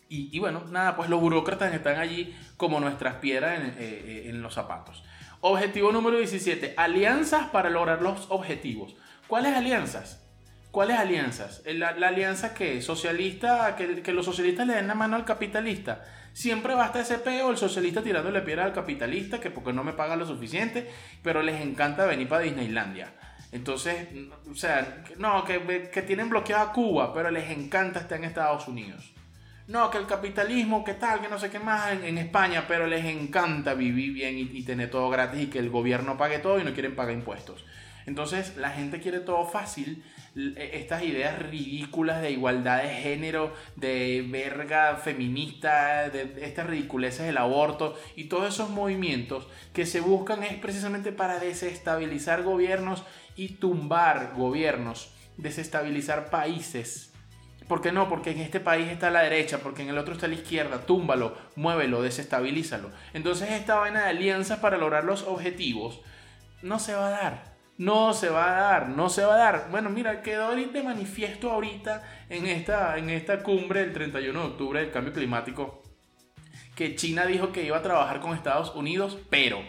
Y, 0.09 0.39
bueno, 0.39 0.63
nada, 0.71 0.95
pues 0.95 1.11
los 1.11 1.21
burócratas 1.21 1.75
están 1.75 1.99
allí 1.99 2.33
como 2.57 2.79
nuestras 2.79 3.17
piedras 3.17 3.59
en, 3.59 3.67
eh, 3.79 4.27
eh, 4.27 4.31
los 4.35 4.55
zapatos. 4.55 5.03
Objetivo 5.41 5.91
número 5.91 6.19
17, 6.19 6.75
alianzas 6.77 7.49
para 7.49 7.71
lograr 7.71 8.03
los 8.03 8.27
objetivos. 8.31 8.95
¿Cuáles 9.27 9.57
alianzas? 9.57 10.25
¿Cuáles 10.77 10.99
alianzas? 10.99 11.63
La, 11.65 11.89
alianza 11.89 12.53
que 12.53 12.83
socialista, 12.83 13.75
que, 13.77 14.13
los 14.13 14.27
socialistas 14.27 14.67
le 14.67 14.75
den 14.75 14.87
la 14.87 14.95
mano 14.95 15.17
al 15.17 15.25
capitalista. 15.25 16.05
Siempre 16.35 16.75
basta 16.75 17.01
ese 17.01 17.17
peo, 17.17 17.51
el 17.51 17.57
socialista 17.57 18.03
tirándole 18.03 18.43
piedra 18.43 18.67
al 18.67 18.75
capitalista, 18.75 19.41
que 19.41 19.51
porque 19.51 19.73
no 19.73 19.83
me 19.85 19.95
paga 19.95 20.17
lo 20.17 20.27
suficiente, 20.27 20.87
pero 21.23 21.41
les 21.41 21.63
encanta 21.63 22.05
venir 22.05 22.29
para 22.29 22.43
Disneylandia. 22.43 23.11
Entonces, 23.53 24.07
o 24.51 24.55
sea, 24.55 25.03
no, 25.17 25.47
que, 25.47 25.89
que 25.91 26.03
tienen 26.03 26.29
bloqueado 26.29 26.69
a 26.69 26.73
Cuba, 26.75 27.15
pero 27.15 27.31
les 27.31 27.49
encanta 27.49 28.01
estar 28.01 28.19
en 28.19 28.25
Estados 28.25 28.69
Unidos. 28.69 29.15
No, 29.69 29.91
que 29.91 29.97
el 29.97 30.07
capitalismo, 30.07 30.85
que 30.85 30.93
tal, 30.93 31.23
que 31.23 31.29
no 31.29 31.39
sé 31.39 31.49
qué 31.49 31.59
más 31.59 31.91
en, 31.91 32.19
España, 32.19 32.67
pero 32.69 32.87
les 32.87 33.07
encanta 33.07 33.73
vivir 33.73 34.13
bien 34.13 34.37
y, 34.37 34.63
tener 34.63 34.91
todo 34.91 35.09
gratis 35.09 35.45
y 35.45 35.47
que 35.47 35.59
el 35.59 35.71
gobierno 35.71 36.19
pague 36.19 36.39
todo 36.39 36.61
y 36.61 36.65
no 36.65 36.75
quieren 36.75 36.95
pagar 36.95 37.15
impuestos. 37.15 37.65
Entonces 38.05 38.59
la 38.59 38.71
gente 38.71 39.01
quiere 39.01 39.21
todo 39.21 39.47
fácil, 39.47 40.05
estas 40.57 41.03
ideas 41.03 41.39
ridículas 41.39 42.21
de 42.21 42.31
igualdad 42.31 42.83
de 42.83 42.91
género, 42.91 43.55
de 43.75 44.25
verga 44.29 44.97
feminista, 44.97 46.11
de 46.11 46.45
estas 46.45 46.67
ridiculeces 46.67 47.27
del 47.27 47.39
aborto 47.39 47.95
y 48.17 48.25
todos 48.25 48.53
esos 48.53 48.69
movimientos 48.69 49.49
que 49.73 49.87
se 49.87 50.01
buscan 50.01 50.43
es 50.43 50.55
precisamente 50.55 51.13
para 51.13 51.39
desestabilizar 51.39 52.43
gobiernos 52.43 53.03
y 53.35 53.55
tumbar 53.55 54.35
gobiernos, 54.37 55.11
desestabilizar 55.39 56.29
países. 56.29 57.13
¿Por 57.67 57.81
qué 57.81 57.91
no? 57.91 58.09
Porque 58.09 58.31
en 58.31 58.41
este 58.41 58.61
país 58.61 58.89
está 58.89 59.11
la 59.11 59.23
derecha, 59.23 59.59
porque 59.59 59.83
en 59.83 59.89
el 59.89 59.99
otro 59.99 60.15
está 60.15 60.29
la 60.29 60.35
izquierda. 60.35 60.87
Túmbalo, 60.87 61.37
muévelo, 61.57 62.03
desestabilízalo. 62.03 62.91
Entonces 63.13 63.51
esta 63.51 63.77
vaina 63.77 64.03
de 64.03 64.11
alianzas 64.11 64.61
para 64.61 64.77
lograr 64.77 65.05
los 65.05 65.25
objetivos 65.25 66.01
no 66.63 66.79
se 66.79 66.95
va 66.95 67.09
a 67.09 67.11
dar. 67.11 67.56
No 67.79 68.15
se 68.15 68.31
va 68.31 68.57
a 68.57 68.61
dar, 68.61 68.89
no 68.89 69.11
se 69.11 69.25
va 69.25 69.35
a 69.35 69.39
dar. 69.39 69.69
Bueno, 69.71 69.91
mira, 69.91 70.23
quedó 70.23 70.55
de 70.55 70.83
manifiesto 70.83 71.51
ahorita 71.51 72.03
en 72.31 72.47
esta, 72.47 72.97
en 72.97 73.11
esta 73.11 73.43
cumbre 73.43 73.81
del 73.81 73.93
31 73.93 74.39
de 74.39 74.47
octubre 74.47 74.81
del 74.81 74.91
cambio 74.91 75.13
climático 75.13 75.83
que 76.77 76.95
China 76.95 77.27
dijo 77.27 77.51
que 77.53 77.65
iba 77.65 77.79
a 77.79 77.83
trabajar 77.83 78.21
con 78.21 78.35
Estados 78.35 78.75
Unidos, 78.75 79.19
pero... 79.31 79.61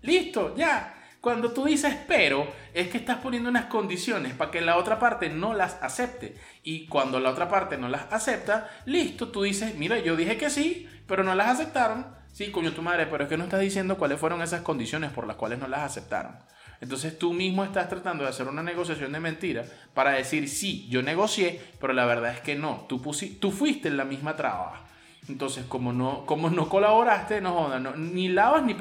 Listo, 0.00 0.56
ya. 0.56 0.94
Cuando 1.20 1.52
tú 1.52 1.66
dices 1.66 1.96
pero, 2.06 2.50
es 2.72 2.88
que 2.88 2.96
estás 2.96 3.18
poniendo 3.18 3.50
unas 3.50 3.66
condiciones 3.66 4.32
para 4.32 4.50
que 4.50 4.60
la 4.60 4.76
otra 4.76 4.98
parte 4.98 5.28
no 5.28 5.52
las 5.52 5.74
acepte. 5.82 6.36
Y 6.62 6.86
cuando 6.86 7.20
la 7.20 7.30
otra 7.30 7.48
parte 7.48 7.76
no 7.76 7.88
las 7.88 8.10
acepta, 8.10 8.70
listo, 8.86 9.28
tú 9.28 9.42
dices, 9.42 9.74
mira, 9.74 9.98
yo 9.98 10.16
dije 10.16 10.38
que 10.38 10.48
sí, 10.48 10.88
pero 11.06 11.24
no 11.24 11.34
las 11.34 11.48
aceptaron. 11.48 12.06
Sí, 12.32 12.50
coño 12.50 12.72
tu 12.72 12.82
madre, 12.82 13.06
pero 13.06 13.24
es 13.24 13.28
que 13.28 13.36
no 13.36 13.44
estás 13.44 13.60
diciendo 13.60 13.98
cuáles 13.98 14.18
fueron 14.18 14.40
esas 14.40 14.62
condiciones 14.62 15.10
por 15.10 15.26
las 15.26 15.36
cuales 15.36 15.58
no 15.58 15.68
las 15.68 15.80
aceptaron. 15.80 16.38
Entonces 16.80 17.18
tú 17.18 17.32
mismo 17.32 17.64
estás 17.64 17.88
tratando 17.88 18.22
de 18.22 18.30
hacer 18.30 18.46
una 18.46 18.62
negociación 18.62 19.12
de 19.12 19.20
mentira 19.20 19.64
para 19.94 20.12
decir, 20.12 20.48
sí, 20.48 20.86
yo 20.88 21.02
negocié, 21.02 21.60
pero 21.80 21.92
la 21.92 22.06
verdad 22.06 22.32
es 22.32 22.40
que 22.40 22.54
no, 22.54 22.86
tú, 22.88 23.02
tú 23.40 23.50
fuiste 23.50 23.88
en 23.88 23.96
la 23.96 24.04
misma 24.04 24.36
traba. 24.36 24.84
Entonces, 25.28 25.64
como 25.66 25.92
no, 25.92 26.24
como 26.24 26.48
no 26.48 26.68
colaboraste, 26.68 27.40
no 27.40 27.52
jodas, 27.52 27.96
ni 27.98 28.28
lavas 28.28 28.62
ni 28.62 28.74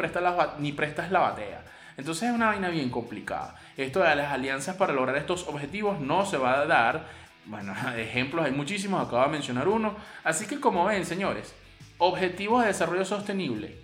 ni 0.59 0.71
prestas 0.71 1.11
la 1.11 1.19
batea. 1.19 1.65
Entonces 1.97 2.29
es 2.29 2.35
una 2.35 2.47
vaina 2.47 2.69
bien 2.69 2.89
complicada. 2.89 3.55
Esto 3.75 4.01
de 4.01 4.15
las 4.15 4.31
alianzas 4.31 4.75
para 4.75 4.93
lograr 4.93 5.17
estos 5.17 5.47
objetivos 5.47 5.99
no 5.99 6.25
se 6.25 6.37
va 6.37 6.59
a 6.59 6.65
dar. 6.65 7.07
Bueno, 7.45 7.73
ejemplos 7.97 8.45
hay 8.45 8.51
muchísimos, 8.51 9.05
acabo 9.05 9.23
de 9.23 9.29
mencionar 9.29 9.67
uno. 9.67 9.95
Así 10.23 10.45
que 10.45 10.59
como 10.59 10.85
ven, 10.85 11.05
señores, 11.05 11.53
objetivos 11.97 12.61
de 12.61 12.67
desarrollo 12.67 13.03
sostenible. 13.03 13.75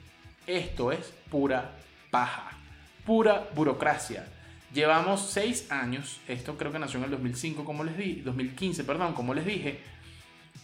Esto 0.45 0.91
es 0.91 1.13
pura 1.30 1.71
paja 2.12 2.62
pura 3.06 3.50
burocracia. 3.56 4.26
Llevamos 4.74 5.30
seis 5.30 5.72
años, 5.72 6.20
esto 6.28 6.58
creo 6.58 6.72
que 6.72 6.80
nació 6.80 6.98
en 6.98 7.06
el 7.06 7.12
2005, 7.12 7.63
como 7.63 7.84
les 7.84 7.96
di, 7.96 8.22
2015, 8.22 8.84
perdón, 8.84 9.13
como 9.13 9.34
les 9.34 9.46
dije. 9.46 9.80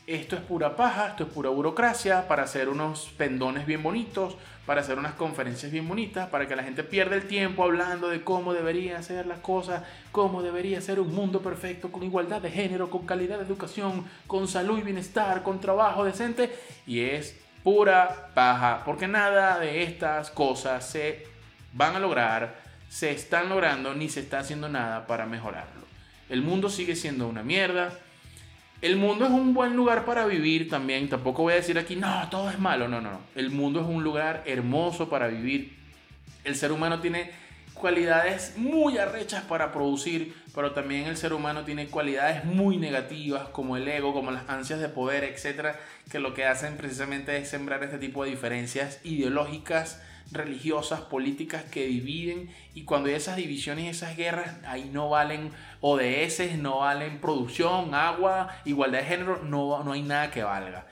Esto 0.07 0.35
es 0.35 0.41
pura 0.41 0.75
paja, 0.75 1.09
esto 1.09 1.25
es 1.25 1.29
pura 1.29 1.51
burocracia 1.51 2.27
para 2.27 2.41
hacer 2.41 2.69
unos 2.69 3.09
pendones 3.15 3.67
bien 3.67 3.83
bonitos, 3.83 4.35
para 4.65 4.81
hacer 4.81 4.97
unas 4.97 5.13
conferencias 5.13 5.71
bien 5.71 5.87
bonitas, 5.87 6.29
para 6.29 6.47
que 6.47 6.55
la 6.55 6.63
gente 6.63 6.83
pierda 6.83 7.15
el 7.15 7.27
tiempo 7.27 7.63
hablando 7.63 8.09
de 8.09 8.23
cómo 8.23 8.53
deberían 8.53 9.03
ser 9.03 9.27
las 9.27 9.39
cosas, 9.39 9.83
cómo 10.11 10.41
debería 10.41 10.81
ser 10.81 10.99
un 10.99 11.13
mundo 11.13 11.41
perfecto, 11.41 11.91
con 11.91 12.01
igualdad 12.01 12.41
de 12.41 12.49
género, 12.49 12.89
con 12.89 13.05
calidad 13.05 13.37
de 13.37 13.45
educación, 13.45 14.05
con 14.25 14.47
salud 14.47 14.79
y 14.79 14.83
bienestar, 14.83 15.43
con 15.43 15.61
trabajo 15.61 16.03
decente. 16.03 16.51
Y 16.87 17.01
es 17.01 17.39
pura 17.63 18.31
paja, 18.33 18.81
porque 18.85 19.07
nada 19.07 19.59
de 19.59 19.83
estas 19.83 20.31
cosas 20.31 20.89
se 20.89 21.38
van 21.73 21.95
a 21.95 21.99
lograr, 21.99 22.55
se 22.89 23.11
están 23.11 23.49
logrando, 23.49 23.93
ni 23.93 24.09
se 24.09 24.21
está 24.21 24.39
haciendo 24.39 24.69
nada 24.69 25.07
para 25.07 25.25
mejorarlo. 25.25 25.85
El 26.29 26.41
mundo 26.41 26.69
sigue 26.69 26.95
siendo 26.95 27.27
una 27.27 27.43
mierda. 27.43 27.91
El 28.81 28.95
mundo 28.95 29.25
es 29.25 29.31
un 29.31 29.53
buen 29.53 29.75
lugar 29.75 30.05
para 30.05 30.25
vivir 30.25 30.69
también. 30.69 31.09
Tampoco 31.09 31.43
voy 31.43 31.53
a 31.53 31.57
decir 31.57 31.77
aquí, 31.77 31.95
no, 31.95 32.27
todo 32.29 32.49
es 32.49 32.59
malo. 32.59 32.87
No, 32.87 33.01
no, 33.01 33.11
no. 33.11 33.21
El 33.35 33.49
mundo 33.49 33.81
es 33.81 33.87
un 33.87 34.03
lugar 34.03 34.43
hermoso 34.45 35.09
para 35.09 35.27
vivir. 35.27 35.75
El 36.43 36.55
ser 36.55 36.71
humano 36.71 36.99
tiene 37.01 37.31
cualidades 37.73 38.57
muy 38.57 38.97
arrechas 38.97 39.43
para 39.43 39.71
producir, 39.71 40.35
pero 40.53 40.71
también 40.71 41.07
el 41.07 41.17
ser 41.17 41.33
humano 41.33 41.63
tiene 41.63 41.87
cualidades 41.87 42.43
muy 42.45 42.77
negativas 42.77 43.49
como 43.49 43.77
el 43.77 43.87
ego, 43.87 44.13
como 44.13 44.31
las 44.31 44.47
ansias 44.49 44.79
de 44.79 44.89
poder, 44.89 45.23
etcétera, 45.23 45.79
que 46.11 46.19
lo 46.19 46.33
que 46.33 46.45
hacen 46.45 46.77
precisamente 46.77 47.37
es 47.37 47.49
sembrar 47.49 47.83
este 47.83 47.97
tipo 47.97 48.23
de 48.23 48.31
diferencias 48.31 48.99
ideológicas 49.03 50.01
religiosas, 50.31 51.01
políticas 51.01 51.63
que 51.63 51.85
dividen 51.87 52.49
y 52.73 52.83
cuando 52.83 53.09
hay 53.09 53.15
esas 53.15 53.35
divisiones 53.35 53.85
y 53.85 53.87
esas 53.89 54.15
guerras, 54.15 54.57
ahí 54.65 54.89
no 54.91 55.09
valen 55.09 55.51
ODS, 55.81 56.57
no 56.57 56.79
valen 56.79 57.19
producción, 57.19 57.93
agua, 57.93 58.49
igualdad 58.65 58.99
de 58.99 59.05
género, 59.05 59.43
no, 59.43 59.83
no 59.83 59.91
hay 59.93 60.01
nada 60.01 60.31
que 60.31 60.43
valga. 60.43 60.87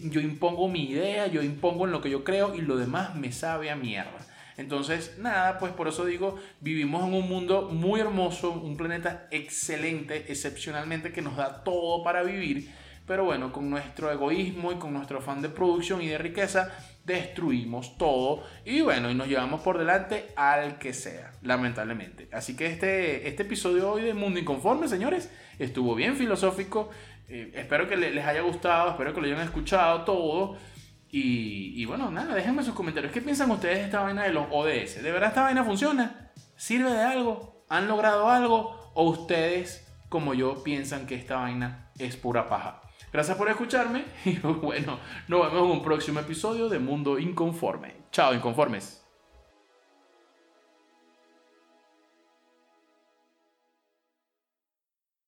yo 0.00 0.20
impongo 0.20 0.68
mi 0.68 0.90
idea, 0.90 1.26
yo 1.26 1.42
impongo 1.42 1.86
en 1.86 1.92
lo 1.92 2.00
que 2.00 2.10
yo 2.10 2.24
creo 2.24 2.54
y 2.54 2.60
lo 2.60 2.76
demás 2.76 3.14
me 3.14 3.32
sabe 3.32 3.70
a 3.70 3.76
mierda. 3.76 4.18
Entonces, 4.56 5.18
nada, 5.18 5.58
pues 5.58 5.72
por 5.72 5.88
eso 5.88 6.04
digo, 6.04 6.38
vivimos 6.60 7.02
en 7.08 7.14
un 7.14 7.28
mundo 7.28 7.70
muy 7.72 8.00
hermoso, 8.00 8.52
un 8.52 8.76
planeta 8.76 9.26
excelente, 9.30 10.26
excepcionalmente 10.28 11.12
que 11.12 11.22
nos 11.22 11.36
da 11.36 11.64
todo 11.64 12.04
para 12.04 12.22
vivir, 12.22 12.70
pero 13.06 13.24
bueno, 13.24 13.52
con 13.52 13.68
nuestro 13.68 14.12
egoísmo 14.12 14.72
y 14.72 14.76
con 14.76 14.92
nuestro 14.92 15.18
afán 15.18 15.42
de 15.42 15.48
producción 15.48 16.02
y 16.02 16.06
de 16.06 16.18
riqueza, 16.18 16.72
destruimos 17.04 17.98
todo 17.98 18.42
y 18.64 18.80
bueno, 18.80 19.10
y 19.10 19.14
nos 19.14 19.28
llevamos 19.28 19.60
por 19.60 19.78
delante 19.78 20.32
al 20.36 20.78
que 20.78 20.92
sea, 20.92 21.32
lamentablemente. 21.42 22.28
Así 22.32 22.56
que 22.56 22.66
este, 22.66 23.28
este 23.28 23.42
episodio 23.42 23.90
hoy 23.90 24.02
de 24.02 24.14
Mundo 24.14 24.40
Inconforme, 24.40 24.88
señores, 24.88 25.30
estuvo 25.58 25.94
bien 25.94 26.16
filosófico. 26.16 26.90
Eh, 27.28 27.52
espero 27.54 27.88
que 27.88 27.96
les 27.96 28.24
haya 28.24 28.40
gustado, 28.42 28.90
espero 28.90 29.14
que 29.14 29.20
lo 29.20 29.26
hayan 29.26 29.40
escuchado 29.40 30.02
todo. 30.04 30.56
Y, 31.10 31.80
y, 31.80 31.84
bueno, 31.84 32.10
nada, 32.10 32.34
déjenme 32.34 32.64
sus 32.64 32.74
comentarios. 32.74 33.12
¿Qué 33.12 33.20
piensan 33.20 33.50
ustedes 33.50 33.78
de 33.78 33.84
esta 33.84 34.00
vaina 34.00 34.24
de 34.24 34.32
los 34.32 34.46
ODS? 34.50 35.00
¿De 35.00 35.12
verdad 35.12 35.28
esta 35.28 35.42
vaina 35.42 35.62
funciona? 35.62 36.32
¿Sirve 36.56 36.90
de 36.90 37.02
algo? 37.02 37.64
¿Han 37.68 37.86
logrado 37.86 38.28
algo? 38.28 38.90
¿O 38.94 39.10
ustedes, 39.10 39.86
como 40.08 40.34
yo, 40.34 40.64
piensan 40.64 41.06
que 41.06 41.14
esta 41.14 41.36
vaina 41.36 41.90
es 41.98 42.16
pura 42.16 42.48
paja? 42.48 42.83
Gracias 43.14 43.38
por 43.38 43.48
escucharme 43.48 44.06
y 44.24 44.38
bueno, 44.38 44.98
nos 45.28 45.52
vemos 45.52 45.70
en 45.70 45.76
un 45.76 45.82
próximo 45.84 46.18
episodio 46.18 46.68
de 46.68 46.80
Mundo 46.80 47.16
Inconforme. 47.20 47.94
Chao, 48.10 48.34
inconformes. 48.34 49.03